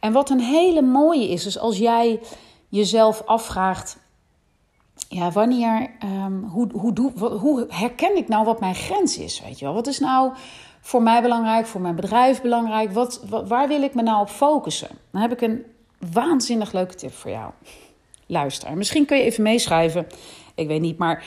En 0.00 0.12
wat 0.12 0.30
een 0.30 0.40
hele 0.40 0.82
mooie 0.82 1.28
is, 1.28 1.46
is 1.46 1.58
als 1.58 1.78
jij 1.78 2.20
jezelf 2.68 3.22
afvraagt: 3.24 3.98
ja, 5.08 5.30
wanneer, 5.30 5.90
um, 6.04 6.44
hoe, 6.44 6.68
hoe, 6.72 7.20
hoe 7.30 7.66
herken 7.68 8.16
ik 8.16 8.28
nou 8.28 8.44
wat 8.44 8.60
mijn 8.60 8.74
grens 8.74 9.18
is? 9.18 9.42
Weet 9.44 9.58
je 9.58 9.64
wel? 9.64 9.74
Wat 9.74 9.86
is 9.86 9.98
nou 9.98 10.32
voor 10.80 11.02
mij 11.02 11.22
belangrijk, 11.22 11.66
voor 11.66 11.80
mijn 11.80 11.94
bedrijf 11.94 12.42
belangrijk? 12.42 12.92
Wat, 12.92 13.24
waar 13.46 13.68
wil 13.68 13.82
ik 13.82 13.94
me 13.94 14.02
nou 14.02 14.20
op 14.20 14.28
focussen? 14.28 14.88
Dan 15.10 15.20
heb 15.20 15.32
ik 15.32 15.40
een 15.40 15.64
waanzinnig 16.12 16.72
leuke 16.72 16.94
tip 16.94 17.12
voor 17.12 17.30
jou. 17.30 17.50
Luister, 18.26 18.76
misschien 18.76 19.06
kun 19.06 19.16
je 19.16 19.22
even 19.22 19.42
meeschrijven. 19.42 20.06
Ik 20.54 20.66
weet 20.66 20.80
niet, 20.80 20.98
maar 20.98 21.24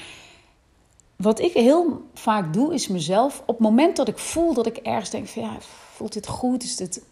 wat 1.15 1.39
ik 1.39 1.53
heel 1.53 2.01
vaak 2.13 2.53
doe, 2.53 2.73
is 2.73 2.87
mezelf 2.87 3.41
op 3.45 3.47
het 3.47 3.59
moment 3.59 3.95
dat 3.95 4.07
ik 4.07 4.17
voel 4.17 4.53
dat 4.53 4.65
ik 4.65 4.77
ergens 4.77 5.09
denk 5.09 5.27
ja, 5.27 5.57
voelt 5.91 6.13
dit 6.13 6.27
goed? 6.27 6.63
Is 6.63 6.75
dit. 6.75 7.03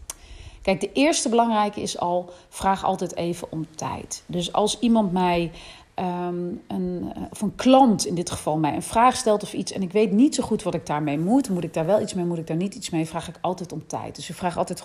Kijk, 0.62 0.82
de 0.82 0.92
eerste 0.92 1.30
belangrijke 1.30 1.82
is 1.82 2.00
al, 2.00 2.30
vraag 2.50 2.84
altijd 2.84 3.16
even 3.16 3.52
om 3.52 3.68
tijd. 3.76 4.24
Dus 4.26 4.54
als 4.54 4.80
iemand 4.80 5.12
mij 5.12 5.52
um, 6.00 6.62
een, 6.68 7.12
eh, 7.16 7.22
of 7.30 7.42
een 7.42 7.56
klant 7.56 8.06
in 8.06 8.16
dit 8.16 8.32
geval 8.32 8.58
mij 8.58 8.76
een 8.76 8.82
vraag 8.82 9.16
stelt 9.16 9.44
of 9.44 9.54
iets 9.54 9.72
en 9.72 9.82
ik 9.82 9.92
weet 9.92 10.12
niet 10.12 10.36
zo 10.36 10.44
goed 10.44 10.64
wat 10.64 10.74
ik 10.74 10.86
daarmee 10.86 11.20
moet, 11.20 11.50
moet 11.50 11.64
ik 11.64 11.74
daar 11.74 11.86
wel 11.86 12.02
iets 12.02 12.14
mee, 12.14 12.26
moet 12.26 12.38
ik 12.38 12.48
daar 12.48 12.58
niet 12.58 12.76
iets 12.76 12.90
mee, 12.90 13.06
vraag 13.06 13.28
ik 13.28 13.36
altijd 13.42 13.72
om 13.72 13.88
tijd. 13.88 14.16
Dus 14.16 14.30
ik 14.30 14.36
vraag 14.36 14.58
altijd 14.58 14.82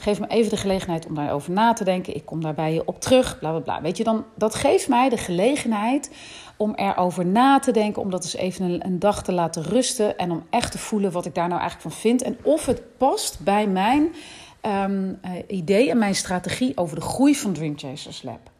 geef 0.00 0.20
me 0.20 0.26
even 0.26 0.50
de 0.50 0.56
gelegenheid 0.56 1.06
om 1.06 1.14
daarover 1.14 1.52
na 1.52 1.72
te 1.72 1.84
denken. 1.84 2.14
Ik 2.14 2.24
kom 2.24 2.42
daar 2.42 2.54
bij 2.54 2.74
je 2.74 2.86
op 2.86 3.00
terug, 3.00 3.38
bla 3.38 3.50
bla 3.50 3.60
bla. 3.60 3.82
Weet 3.82 3.96
je, 3.96 4.04
dan, 4.04 4.24
dat 4.34 4.54
geeft 4.54 4.88
mij 4.88 5.08
de 5.08 5.16
gelegenheid 5.16 6.10
om 6.56 6.74
erover 6.74 7.26
na 7.26 7.58
te 7.58 7.72
denken, 7.72 8.02
om 8.02 8.10
dat 8.10 8.24
eens 8.24 8.36
even 8.36 8.86
een, 8.86 8.98
dag 8.98 9.22
te 9.22 9.32
laten 9.32 9.62
rusten 9.62 10.18
en 10.18 10.30
om 10.30 10.46
echt 10.50 10.72
te 10.72 10.78
voelen 10.78 11.12
wat 11.12 11.26
ik 11.26 11.34
daar 11.34 11.48
nou 11.48 11.60
eigenlijk 11.60 11.90
van 11.90 12.00
vind 12.00 12.22
en 12.22 12.36
of 12.42 12.66
het 12.66 12.82
past 12.96 13.40
bij 13.40 13.66
mijn 13.66 14.14
um, 14.62 15.20
idee 15.46 15.90
en 15.90 15.98
mijn 15.98 16.14
strategie 16.14 16.76
over 16.76 16.96
de 16.96 17.02
groei 17.02 17.34
van 17.34 17.52
Dream 17.52 17.78
Chasers 17.78 18.22
Lab. 18.22 18.50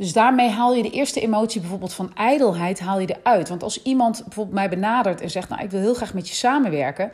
Dus 0.00 0.12
daarmee 0.12 0.48
haal 0.48 0.74
je 0.74 0.82
de 0.82 0.90
eerste 0.90 1.20
emotie 1.20 1.60
bijvoorbeeld 1.60 1.92
van 1.92 2.14
ijdelheid 2.14 2.80
haal 2.80 3.00
je 3.00 3.16
eruit. 3.18 3.48
Want 3.48 3.62
als 3.62 3.82
iemand 3.82 4.22
bijvoorbeeld 4.24 4.54
mij 4.54 4.68
benadert 4.68 5.20
en 5.20 5.30
zegt, 5.30 5.48
nou 5.48 5.62
ik 5.62 5.70
wil 5.70 5.80
heel 5.80 5.94
graag 5.94 6.14
met 6.14 6.28
je 6.28 6.34
samenwerken. 6.34 7.10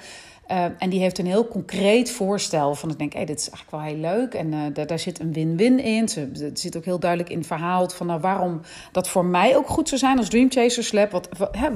Uh, 0.51 0.65
en 0.79 0.91
die 0.91 1.01
heeft 1.01 1.19
een 1.19 1.27
heel 1.27 1.49
concreet 1.49 2.11
voorstel 2.11 2.75
van 2.75 2.91
ik 2.91 2.99
denk, 2.99 3.13
hé, 3.13 3.19
hey, 3.19 3.27
dit 3.27 3.39
is 3.39 3.51
eigenlijk 3.51 3.77
wel 3.77 3.93
heel 3.93 4.19
leuk. 4.19 4.35
En 4.35 4.53
uh, 4.53 4.87
daar, 4.87 4.99
zit 4.99 5.21
een 5.21 5.33
win-win 5.33 5.79
in. 5.79 6.09
Er 6.09 6.51
zit 6.53 6.77
ook 6.77 6.85
heel 6.85 6.99
duidelijk 6.99 7.31
in 7.31 7.39
het 7.39 7.47
verhaal 7.47 7.89
van 7.89 8.07
nou, 8.07 8.21
waarom 8.21 8.61
dat 8.93 9.09
voor 9.09 9.25
mij 9.25 9.57
ook 9.57 9.69
goed 9.69 9.89
zou 9.89 10.01
zijn 10.01 10.19
als 10.19 10.29
Dream 10.29 10.51
Chasers 10.51 10.93
Lab. 10.93 11.11
Wat, 11.11 11.29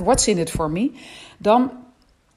what's 0.04 0.26
in 0.26 0.38
it 0.38 0.50
for 0.50 0.70
me? 0.70 0.92
Dan 1.38 1.70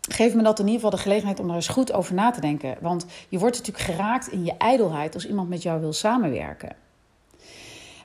geeft 0.09 0.35
me 0.35 0.43
dat 0.43 0.59
in 0.59 0.65
ieder 0.65 0.81
geval 0.81 0.97
de 0.97 1.03
gelegenheid 1.03 1.39
om 1.39 1.49
er 1.49 1.55
eens 1.55 1.67
goed 1.67 1.93
over 1.93 2.13
na 2.13 2.31
te 2.31 2.41
denken. 2.41 2.75
Want 2.81 3.05
je 3.29 3.39
wordt 3.39 3.57
natuurlijk 3.57 3.85
geraakt 3.85 4.27
in 4.27 4.45
je 4.45 4.53
ijdelheid 4.57 5.13
als 5.13 5.27
iemand 5.27 5.49
met 5.49 5.61
jou 5.63 5.79
wil 5.79 5.93
samenwerken. 5.93 6.82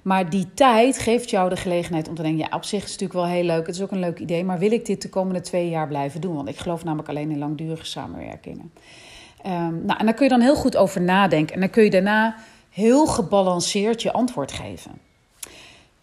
Maar 0.09 0.31
die 0.31 0.55
tijd 0.55 0.99
geeft 0.99 1.31
jou 1.31 1.49
de 1.49 1.57
gelegenheid 1.57 2.09
om 2.09 2.15
te 2.15 2.23
denken: 2.23 2.47
ja, 2.51 2.57
op 2.57 2.65
zich 2.65 2.85
is 2.85 2.91
het 2.91 3.01
natuurlijk 3.01 3.27
wel 3.27 3.37
heel 3.37 3.45
leuk. 3.45 3.67
Het 3.67 3.75
is 3.75 3.83
ook 3.83 3.91
een 3.91 3.99
leuk 3.99 4.19
idee. 4.19 4.45
Maar 4.45 4.59
wil 4.59 4.73
ik 4.73 4.87
dit 4.87 5.03
de 5.03 5.09
komende 5.09 5.41
twee 5.41 5.69
jaar 5.69 5.89
blijven 5.89 6.21
doen? 6.21 6.35
Want 6.35 6.49
ik 6.49 6.59
geloof 6.59 6.85
namelijk 6.85 7.09
alleen 7.09 7.31
in 7.31 7.39
langdurige 7.39 7.85
samenwerkingen. 7.85 8.73
Um, 9.47 9.85
nou, 9.85 9.99
en 9.99 10.05
daar 10.05 10.15
kun 10.15 10.25
je 10.25 10.31
dan 10.31 10.41
heel 10.41 10.57
goed 10.57 10.77
over 10.77 11.01
nadenken. 11.01 11.55
En 11.55 11.61
dan 11.61 11.71
kun 11.71 11.85
je 11.85 11.91
daarna 11.91 12.37
heel 12.71 13.07
gebalanceerd 13.07 14.03
je 14.03 14.13
antwoord 14.13 14.53
geven. 14.53 14.91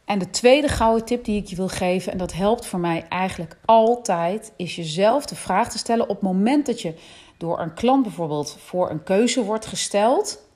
En 0.06 0.20
de 0.20 0.30
tweede 0.30 0.68
gouden 0.68 1.06
tip 1.06 1.26
die 1.26 1.42
ik 1.42 1.48
je 1.48 1.56
wil 1.56 1.68
geven, 1.68 2.12
en 2.12 2.18
dat 2.18 2.34
helpt 2.34 2.66
voor 2.66 2.80
mij 2.80 3.06
eigenlijk 3.10 3.58
altijd, 3.66 4.54
is 4.56 4.76
jezelf 4.76 5.26
de 5.26 5.36
vraag 5.36 5.70
te 5.70 5.78
stellen 5.78 6.10
op 6.10 6.16
het 6.16 6.22
moment 6.22 6.66
dat 6.66 6.82
je 6.82 6.94
door 7.38 7.60
een 7.60 7.74
klant 7.74 8.04
bijvoorbeeld 8.04 8.58
voor 8.66 8.90
een 8.90 9.04
keuze 9.04 9.44
wordt 9.44 9.66
gesteld, 9.66 10.48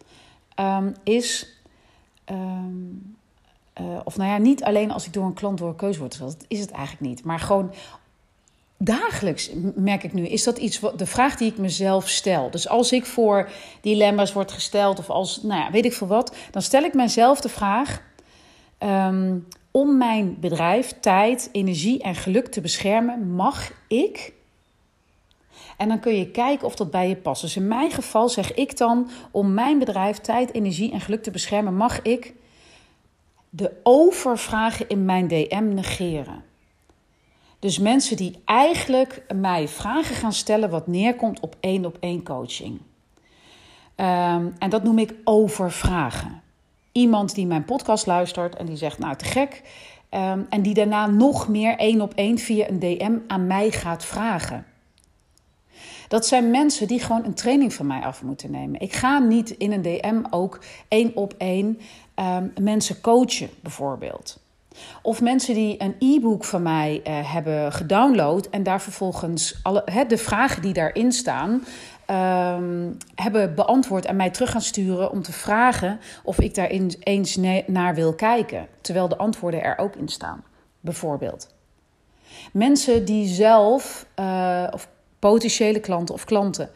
um, 0.60 0.94
is 1.04 1.62
um, 2.32 3.18
uh, 3.82 4.00
of 4.04 4.18
nou 4.18 4.30
ja, 4.30 4.38
niet 4.38 4.64
alleen 4.64 4.92
als 4.92 5.06
ik 5.06 5.14
door 5.14 5.26
een 5.26 5.34
klant 5.34 5.58
door 5.58 5.70
een 5.70 5.76
keuze 5.76 6.00
word 6.00 6.12
gesteld. 6.12 6.40
Dat 6.40 6.46
is 6.48 6.60
het 6.60 6.72
eigenlijk 6.72 7.02
niet. 7.02 7.24
Maar 7.24 7.40
gewoon 7.40 7.74
dagelijks 8.78 9.50
merk 9.76 10.04
ik 10.04 10.14
nu, 10.14 10.28
is 10.28 10.44
dat 10.44 10.58
iets 10.58 10.80
wat 10.80 11.00
de 11.00 11.06
vraag 11.06 11.36
die 11.36 11.52
ik 11.52 11.58
mezelf 11.58 12.10
stel. 12.10 12.52
Dus 12.52 12.68
als 12.68 12.92
ik 12.92 13.06
voor 13.06 13.50
dilemma's 13.82 14.34
word 14.34 14.52
gesteld 14.52 15.00
of 15.00 15.10
als, 15.10 15.42
nou 15.42 15.62
ja, 15.62 15.72
weet 15.72 15.86
ik 15.86 15.94
veel 15.94 16.08
wat, 16.08 16.36
dan 16.52 16.62
stel 16.62 16.84
ik 16.84 16.94
mezelf 16.94 17.42
de 17.42 17.50
vraag 17.50 18.02
um, 18.80 19.48
om 19.72 19.98
mijn 19.98 20.38
bedrijf, 20.40 20.94
tijd, 21.00 21.50
energie 21.52 22.02
en 22.04 22.16
geluk 22.16 22.48
te 22.48 22.62
beschermen, 22.62 23.36
mag 23.36 23.72
ik? 23.88 24.34
En 25.78 25.88
dan 25.88 26.00
kun 26.00 26.16
je 26.16 26.32
kijken 26.32 26.68
of 26.68 26.76
dat 26.76 26.92
bij 26.92 27.10
je 27.10 27.16
past. 27.16 27.42
Dus 27.42 27.56
in 27.56 27.68
mijn 27.68 27.92
geval 27.92 28.30
zeg 28.30 28.54
ik 28.54 28.78
dan, 28.78 29.10
om 29.32 29.54
mijn 29.54 29.80
bedrijf, 29.80 30.18
tijd, 30.18 30.54
energie 30.54 30.92
en 30.92 31.02
geluk 31.02 31.24
te 31.24 31.32
beschermen, 31.32 31.76
mag 31.76 32.02
ik 32.02 32.34
de 33.50 33.72
overvragen 33.84 34.90
in 34.90 35.06
mijn 35.06 35.28
DM 35.28 35.74
negeren. 35.74 36.44
Dus 37.60 37.80
mensen 37.80 38.18
die 38.18 38.42
eigenlijk 38.46 39.24
mij 39.36 39.68
vragen 39.68 40.16
gaan 40.16 40.34
stellen 40.34 40.70
wat 40.70 40.88
neerkomt 40.88 41.40
op 41.40 41.56
één 41.60 41.86
op 41.86 41.98
één 42.00 42.24
coaching. 42.24 42.80
Um, 43.96 44.54
en 44.60 44.70
dat 44.70 44.84
noem 44.84 45.00
ik 45.00 45.14
overvragen. 45.24 46.42
Iemand 46.92 47.36
die 47.36 47.46
mijn 47.46 47.66
podcast 47.66 48.06
luistert 48.06 48.56
en 48.56 48.66
die 48.66 48.76
zegt, 48.76 49.00
nou 49.00 49.16
te 49.16 49.26
gek. 49.26 49.62
Um, 50.12 50.46
en 50.50 50.62
die 50.62 50.74
daarna 50.74 51.08
nog 51.08 51.48
meer 51.48 51.78
één 51.78 52.02
op 52.02 52.14
één 52.14 52.38
via 52.38 52.70
een 52.70 52.80
DM 52.80 53.18
aan 53.28 53.48
mij 53.48 53.72
gaat 53.72 54.06
vragen. 54.06 54.66
Dat 56.08 56.26
zijn 56.26 56.52
mensen 56.52 56.88
die 56.88 57.00
gewoon 57.00 57.26
een 57.26 57.34
training 57.34 57.74
van 57.74 57.88
mij 57.88 58.02
af 58.02 58.24
moeten 58.24 58.52
nemen. 58.52 58.82
Ik 58.82 58.94
ga 58.94 59.20
niet 59.20 59.50
in 59.50 59.72
een 59.72 59.82
DM 59.82 60.22
ook 60.30 60.60
één 60.88 61.16
op 61.16 61.34
één 61.38 61.80
um, 62.20 62.54
mensen 62.62 63.02
coachen, 63.02 63.50
bijvoorbeeld. 63.62 64.40
Of 65.02 65.22
mensen 65.22 65.54
die 65.54 65.84
een 65.84 65.96
e-book 66.00 66.44
van 66.44 66.62
mij 66.62 67.02
uh, 67.08 67.34
hebben 67.34 67.72
gedownload 67.72 68.46
en 68.46 68.64
daar 68.64 68.82
vervolgens 68.82 69.60
alle, 69.64 70.06
de 70.08 70.18
vragen 70.18 70.62
die 70.62 70.74
daarin 70.74 71.12
staan, 71.12 71.64
um, 72.10 72.98
hebben 73.16 73.56
beantwoord 73.56 74.06
en 74.06 74.16
mij 74.16 74.30
terug 74.30 74.52
gaan 74.52 74.62
sturen 74.62 75.12
om 75.12 75.22
te 75.22 75.32
vragen 75.32 76.00
of 76.24 76.40
ik 76.40 76.56
daar 76.56 76.70
eens 77.00 77.38
naar 77.66 77.96
wil 77.96 78.14
kijken. 78.14 78.68
Terwijl 78.82 79.08
de 79.08 79.18
antwoorden 79.18 79.64
er 79.64 79.78
ook 79.78 79.96
in 79.96 80.08
staan, 80.08 80.44
bijvoorbeeld. 80.80 81.54
Mensen 82.52 83.06
die 83.06 83.28
zelf, 83.28 84.06
uh, 84.20 84.68
of 84.72 84.90
potentiële 85.20 85.80
klanten 85.80 86.16
of 86.16 86.26
klanten. 86.26 86.70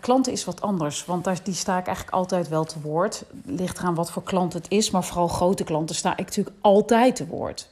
Klanten 0.00 0.32
is 0.32 0.44
wat 0.44 0.60
anders, 0.60 1.04
want 1.04 1.24
daar, 1.24 1.38
die 1.42 1.54
sta 1.54 1.78
ik 1.78 1.86
eigenlijk 1.86 2.16
altijd 2.16 2.48
wel 2.48 2.64
te 2.64 2.80
woord. 2.80 3.24
Ligt 3.44 3.78
eraan 3.78 3.94
wat 3.94 4.10
voor 4.10 4.22
klant 4.22 4.52
het 4.52 4.66
is, 4.68 4.90
maar 4.90 5.04
vooral 5.04 5.28
grote 5.28 5.64
klanten 5.64 5.96
sta 5.96 6.12
ik 6.12 6.24
natuurlijk 6.24 6.56
altijd 6.60 7.16
te 7.16 7.26
woord. 7.26 7.68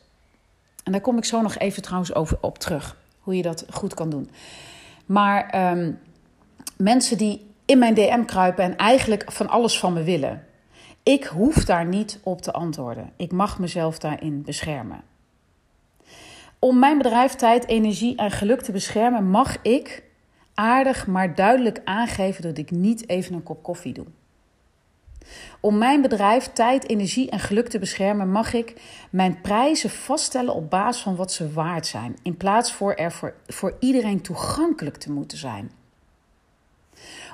En 0.84 0.92
daar 0.92 1.00
kom 1.00 1.16
ik 1.16 1.24
zo 1.24 1.40
nog 1.40 1.56
even 1.56 1.82
trouwens 1.82 2.14
over 2.14 2.38
op 2.40 2.58
terug, 2.58 2.96
hoe 3.20 3.36
je 3.36 3.42
dat 3.42 3.64
goed 3.70 3.94
kan 3.94 4.10
doen. 4.10 4.30
Maar 5.06 5.70
um, 5.70 5.98
mensen 6.76 7.18
die 7.18 7.54
in 7.64 7.78
mijn 7.78 7.94
DM 7.94 8.24
kruipen 8.24 8.64
en 8.64 8.76
eigenlijk 8.76 9.32
van 9.32 9.48
alles 9.48 9.78
van 9.78 9.92
me 9.92 10.02
willen. 10.02 10.46
Ik 11.02 11.24
hoef 11.24 11.64
daar 11.64 11.86
niet 11.86 12.18
op 12.22 12.42
te 12.42 12.52
antwoorden. 12.52 13.12
Ik 13.16 13.32
mag 13.32 13.58
mezelf 13.58 13.98
daarin 13.98 14.42
beschermen. 14.42 15.02
Om 16.58 16.78
mijn 16.78 16.98
bedrijf, 16.98 17.34
tijd, 17.34 17.66
energie 17.66 18.16
en 18.16 18.30
geluk 18.30 18.60
te 18.60 18.72
beschermen, 18.72 19.30
mag 19.30 19.56
ik 19.62 20.02
aardig 20.56 21.06
maar 21.06 21.34
duidelijk 21.34 21.80
aangeven 21.84 22.42
dat 22.42 22.58
ik 22.58 22.70
niet 22.70 23.08
even 23.08 23.34
een 23.34 23.42
kop 23.42 23.62
koffie 23.62 23.92
doe. 23.92 24.06
Om 25.60 25.78
mijn 25.78 26.02
bedrijf, 26.02 26.50
tijd, 26.52 26.88
energie 26.88 27.30
en 27.30 27.38
geluk 27.38 27.68
te 27.68 27.78
beschermen, 27.78 28.30
mag 28.30 28.52
ik 28.52 28.80
mijn 29.10 29.40
prijzen 29.40 29.90
vaststellen 29.90 30.54
op 30.54 30.70
basis 30.70 31.02
van 31.02 31.16
wat 31.16 31.32
ze 31.32 31.52
waard 31.52 31.86
zijn, 31.86 32.16
in 32.22 32.36
plaats 32.36 32.72
voor 32.72 32.94
er 32.94 33.12
voor, 33.12 33.34
voor 33.46 33.76
iedereen 33.80 34.20
toegankelijk 34.20 34.96
te 34.96 35.12
moeten 35.12 35.38
zijn. 35.38 35.70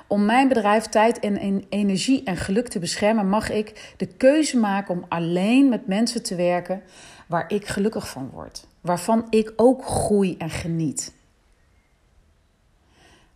Om 0.07 0.25
mijn 0.25 0.47
bedrijf, 0.47 0.85
tijd 0.85 1.19
en 1.19 1.65
energie 1.69 2.23
en 2.23 2.37
geluk 2.37 2.67
te 2.67 2.79
beschermen, 2.79 3.29
mag 3.29 3.49
ik 3.49 3.93
de 3.97 4.07
keuze 4.07 4.57
maken 4.57 4.95
om 4.95 5.05
alleen 5.09 5.69
met 5.69 5.87
mensen 5.87 6.23
te 6.23 6.35
werken 6.35 6.81
waar 7.27 7.45
ik 7.47 7.67
gelukkig 7.67 8.09
van 8.09 8.29
word, 8.33 8.67
waarvan 8.81 9.27
ik 9.29 9.53
ook 9.55 9.85
groei 9.85 10.35
en 10.37 10.49
geniet. 10.49 11.13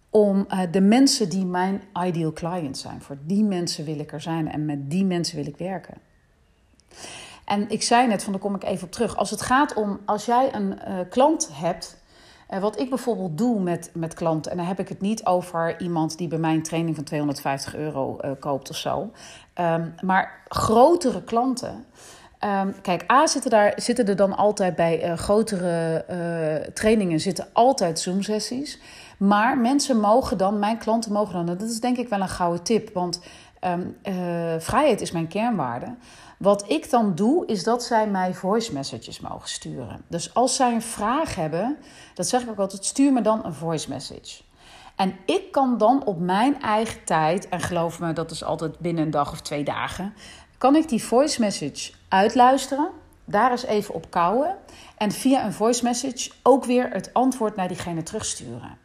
Om 0.10 0.46
uh, 0.50 0.60
de 0.72 0.82
mensen 0.82 1.30
die 1.30 1.46
mijn 1.46 1.82
ideal 2.06 2.34
client 2.34 2.78
zijn, 2.78 3.02
voor 3.02 3.18
die 3.22 3.44
mensen 3.44 3.86
wil 3.86 4.00
ik 4.00 4.12
er 4.12 4.22
zijn 4.22 4.52
en 4.52 4.66
met 4.66 4.90
die 4.90 5.06
mensen 5.06 5.36
wil 5.36 5.48
ik 5.48 5.58
werken. 5.58 5.98
En 7.46 7.70
ik 7.70 7.84
zei 7.84 8.08
net, 8.08 8.24
van 8.24 8.32
daar 8.32 8.42
kom 8.42 8.56
ik 8.56 8.64
even 8.64 8.86
op 8.86 8.92
terug. 8.92 9.18
Als 9.18 9.30
het 9.30 9.42
gaat 9.42 9.74
om, 9.74 10.00
als 10.06 10.26
jij 10.26 10.54
een 10.54 10.80
uh, 10.88 11.00
klant 11.10 11.50
hebt 11.54 11.98
uh, 12.50 12.60
wat 12.60 12.80
ik 12.80 12.90
bijvoorbeeld 12.90 13.38
doe 13.38 13.60
met, 13.60 13.90
met 13.94 14.14
klanten, 14.14 14.52
en 14.52 14.58
dan 14.58 14.66
heb 14.66 14.80
ik 14.80 14.90
het 14.90 15.02
niet 15.02 15.26
over 15.26 15.82
iemand 15.82 16.18
die 16.18 16.28
bij 16.28 16.38
mij 16.38 16.54
een 16.54 16.64
training 16.64 16.96
van 16.96 17.04
250 17.04 17.76
euro 17.76 18.20
koopt 18.40 18.70
of 18.70 18.76
zo, 18.76 19.12
um, 19.56 19.94
maar 20.02 20.42
grotere 20.48 21.24
klanten. 21.24 21.86
Um, 22.44 22.82
kijk, 22.82 23.12
A 23.12 23.28
zitten, 23.28 23.52
daar, 23.52 23.74
zitten 23.76 24.08
er 24.08 24.16
dan 24.16 24.38
altijd 24.38 24.76
bij 24.76 25.18
grotere 25.18 26.06
trainingen 26.74 27.20
zitten 27.20 27.48
altijd 27.54 28.00
Zoom-sessies. 28.00 28.80
Maar 29.18 29.58
mensen 29.58 30.00
mogen 30.00 30.38
dan, 30.38 30.60
mijn 30.60 30.78
klanten 30.78 31.12
mogen 31.12 31.34
dan, 31.34 31.58
dat 31.58 31.70
is 31.70 31.80
denk 31.80 31.98
ik 31.98 32.10
wel 32.10 32.22
een 32.22 32.30
gouden 32.30 32.64
tip, 32.64 32.94
want 32.94 33.22
um, 33.62 33.98
vrijheid 34.60 35.02
is 35.02 35.12
mijn 35.12 35.28
kernwaarde. 35.28 35.96
Wat 36.38 36.70
ik 36.70 36.90
dan 36.90 37.16
doe, 37.16 37.46
is 37.46 37.64
dat 37.64 37.84
zij 37.84 38.08
mij 38.08 38.34
voice 38.34 38.74
messages 38.74 39.20
mogen 39.20 39.50
sturen. 39.50 40.02
Dus 40.08 40.34
als 40.34 40.56
zij 40.56 40.74
een 40.74 40.82
vraag 40.82 41.36
hebben, 41.36 41.78
dat 42.14 42.28
zeg 42.28 42.42
ik 42.42 42.50
ook 42.50 42.60
altijd, 42.60 42.86
stuur 42.86 43.14
me 43.14 43.22
dan 43.22 43.46
een 43.46 43.54
voice 43.54 43.90
message. 43.90 44.42
En 44.96 45.16
ik 45.26 45.52
kan 45.52 45.78
dan 45.78 46.06
op 46.06 46.20
mijn 46.20 46.62
eigen 46.62 47.04
tijd, 47.04 47.50
en 47.50 47.60
geloof 47.60 48.00
me, 48.00 48.14
dat 48.14 48.32
is 48.32 48.44
altijd 48.44 48.80
binnen 48.80 49.04
een 49.04 49.12
dag 49.12 49.32
of 49.32 49.42
twee 49.42 49.64
dagen, 49.64 50.14
kan 50.58 50.76
ik 50.76 50.90
die 50.90 51.04
voice 51.04 51.42
message 51.42 51.92
uitluisteren, 52.08 52.90
daar 53.26 53.52
eens 53.52 53.66
even 53.66 53.94
op 53.94 54.10
kouwen 54.10 54.56
en 54.98 55.12
via 55.12 55.46
een 55.46 55.54
voice 55.54 55.84
message 55.84 56.32
ook 56.44 56.66
weer 56.66 56.90
het 56.90 57.14
antwoord 57.14 57.56
naar 57.56 57.68
diegene 57.68 58.04
terugsturen. 58.04 58.78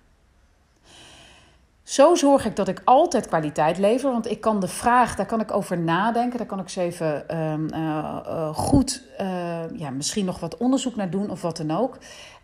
Zo 1.83 2.15
zorg 2.15 2.45
ik 2.45 2.57
dat 2.57 2.69
ik 2.69 2.81
altijd 2.85 3.27
kwaliteit 3.27 3.79
lever. 3.79 4.11
Want 4.11 4.31
ik 4.31 4.41
kan 4.41 4.61
de 4.61 4.69
vraag, 4.69 5.17
daar 5.17 5.27
kan 5.27 5.41
ik 5.41 5.53
over 5.53 5.79
nadenken. 5.79 6.39
Daar 6.39 6.47
kan 6.47 6.59
ik 6.59 6.65
eens 6.65 6.77
even 6.77 7.25
uh, 7.31 7.55
uh, 7.81 8.55
goed, 8.55 9.03
uh, 9.21 9.79
ja, 9.79 9.91
misschien 9.91 10.25
nog 10.25 10.41
wat 10.41 10.57
onderzoek 10.57 10.97
naar 10.97 11.11
doen 11.11 11.31
of 11.31 11.43
wat 11.43 11.57
dan 11.57 11.71
ook. 11.71 11.99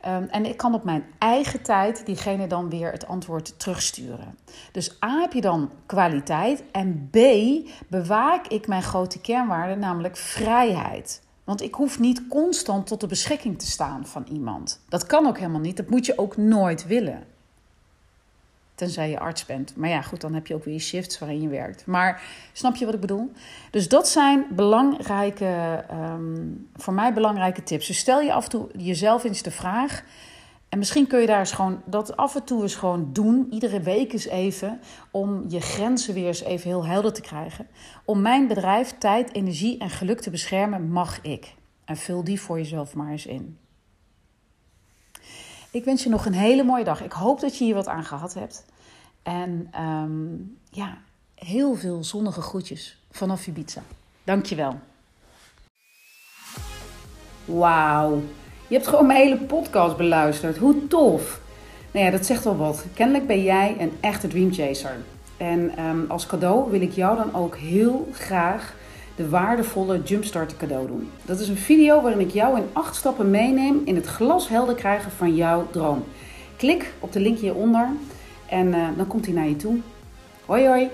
Um, 0.07 0.29
en 0.31 0.46
ik 0.46 0.57
kan 0.57 0.74
op 0.74 0.85
mijn 0.85 1.05
eigen 1.18 1.62
tijd 1.62 2.07
diegene 2.07 2.46
dan 2.46 2.70
weer 2.70 2.92
het 2.92 3.07
antwoord 3.07 3.59
terugsturen. 3.59 4.38
Dus 4.72 5.03
A 5.05 5.20
heb 5.20 5.33
je 5.33 5.40
dan 5.40 5.70
kwaliteit. 5.87 6.64
En 6.72 7.09
B 7.11 7.18
bewaak 7.88 8.46
ik 8.46 8.66
mijn 8.66 8.83
grote 8.83 9.20
kernwaarde, 9.20 9.77
namelijk 9.77 10.16
vrijheid. 10.16 11.22
Want 11.44 11.62
ik 11.62 11.74
hoef 11.74 11.98
niet 11.98 12.29
constant 12.29 12.87
tot 12.87 13.01
de 13.01 13.07
beschikking 13.07 13.59
te 13.59 13.66
staan 13.66 14.07
van 14.07 14.27
iemand. 14.33 14.81
Dat 14.88 15.07
kan 15.07 15.27
ook 15.27 15.38
helemaal 15.38 15.61
niet. 15.61 15.77
Dat 15.77 15.90
moet 15.90 16.07
je 16.07 16.18
ook 16.18 16.37
nooit 16.37 16.87
willen. 16.87 17.37
Tenzij 18.78 19.10
je 19.10 19.18
arts 19.18 19.46
bent. 19.46 19.76
Maar 19.76 19.88
ja, 19.88 20.02
goed, 20.02 20.20
dan 20.20 20.34
heb 20.34 20.46
je 20.46 20.54
ook 20.54 20.64
weer 20.64 20.74
je 20.74 20.80
shifts 20.80 21.18
waarin 21.18 21.40
je 21.40 21.48
werkt. 21.48 21.86
Maar 21.86 22.22
snap 22.52 22.76
je 22.76 22.84
wat 22.84 22.94
ik 22.94 23.00
bedoel? 23.00 23.32
Dus 23.70 23.88
dat 23.88 24.08
zijn 24.08 24.46
belangrijke, 24.50 25.84
um, 25.92 26.68
voor 26.76 26.92
mij 26.92 27.12
belangrijke 27.12 27.62
tips. 27.62 27.86
Dus 27.86 27.98
stel 27.98 28.20
je 28.20 28.32
af 28.32 28.44
en 28.44 28.50
toe 28.50 28.68
jezelf 28.76 29.24
eens 29.24 29.42
de 29.42 29.50
vraag. 29.50 30.04
En 30.68 30.78
misschien 30.78 31.06
kun 31.06 31.20
je 31.20 31.26
daar 31.26 31.38
eens 31.38 31.52
gewoon 31.52 31.82
dat 31.84 32.16
af 32.16 32.34
en 32.34 32.44
toe 32.44 32.62
eens 32.62 32.74
gewoon 32.74 33.12
doen. 33.12 33.46
Iedere 33.50 33.80
week 33.80 34.12
eens 34.12 34.26
even. 34.26 34.80
Om 35.10 35.44
je 35.48 35.60
grenzen 35.60 36.14
weer 36.14 36.26
eens 36.26 36.42
even 36.42 36.68
heel 36.68 36.86
helder 36.86 37.12
te 37.12 37.20
krijgen. 37.20 37.66
Om 38.04 38.20
mijn 38.20 38.46
bedrijf, 38.46 38.94
tijd, 38.98 39.34
energie 39.34 39.78
en 39.78 39.90
geluk 39.90 40.20
te 40.20 40.30
beschermen, 40.30 40.90
mag 40.90 41.22
ik. 41.22 41.54
En 41.84 41.96
vul 41.96 42.24
die 42.24 42.40
voor 42.40 42.58
jezelf 42.58 42.94
maar 42.94 43.10
eens 43.10 43.26
in. 43.26 43.58
Ik 45.70 45.85
wens 45.85 46.02
je 46.02 46.09
nog 46.09 46.26
een 46.26 46.33
hele 46.33 46.62
mooie 46.62 46.85
dag. 46.85 47.02
Ik 47.02 47.12
hoop 47.12 47.40
dat 47.40 47.59
je 47.59 47.64
hier 47.64 47.74
wat 47.74 47.87
aan 47.87 48.04
gehad 48.04 48.35
hebt. 48.35 48.64
En 49.22 49.70
um, 49.83 50.59
ja, 50.70 50.98
heel 51.35 51.74
veel 51.74 52.04
zonnige 52.04 52.40
groetjes 52.40 52.98
vanaf 53.11 53.46
Ibiza. 53.46 53.83
Dankjewel. 54.24 54.78
Wauw. 57.44 58.22
Je 58.66 58.74
hebt 58.74 58.87
gewoon 58.87 59.07
mijn 59.07 59.20
hele 59.20 59.37
podcast 59.37 59.96
beluisterd. 59.96 60.57
Hoe 60.57 60.87
tof. 60.87 61.40
Nou 61.92 62.04
ja, 62.04 62.11
dat 62.11 62.26
zegt 62.26 62.44
wel 62.44 62.57
wat. 62.57 62.85
Kennelijk 62.94 63.26
ben 63.26 63.42
jij 63.42 63.76
een 63.78 63.92
echte 64.00 64.28
dreamchaser. 64.28 64.96
En 65.37 65.85
um, 65.85 66.11
als 66.11 66.26
cadeau 66.26 66.70
wil 66.70 66.81
ik 66.81 66.92
jou 66.92 67.16
dan 67.16 67.35
ook 67.35 67.57
heel 67.57 68.09
graag 68.12 68.74
de 69.18 69.28
waardevolle 69.28 70.02
Jumpstart 70.02 70.57
cadeau 70.57 70.87
doen. 70.87 71.11
Dat 71.24 71.40
is 71.40 71.48
een 71.48 71.57
video 71.57 72.02
waarin 72.02 72.20
ik 72.20 72.31
jou 72.31 72.57
in 72.57 72.66
acht 72.72 72.96
stappen 72.96 73.31
meeneem 73.31 73.81
in 73.85 73.94
het 73.94 74.07
glashelder 74.07 74.74
krijgen 74.74 75.11
van 75.11 75.35
jouw 75.35 75.66
droom. 75.70 76.04
Klik 76.57 76.92
op 76.98 77.12
de 77.12 77.20
link 77.20 77.38
hieronder 77.38 77.88
en 78.48 78.66
uh, 78.66 78.88
dan 78.96 79.07
komt 79.07 79.24
hij 79.24 79.35
naar 79.35 79.48
je 79.48 79.57
toe. 79.57 79.76
Hoi 80.46 80.66
hoi! 80.66 80.88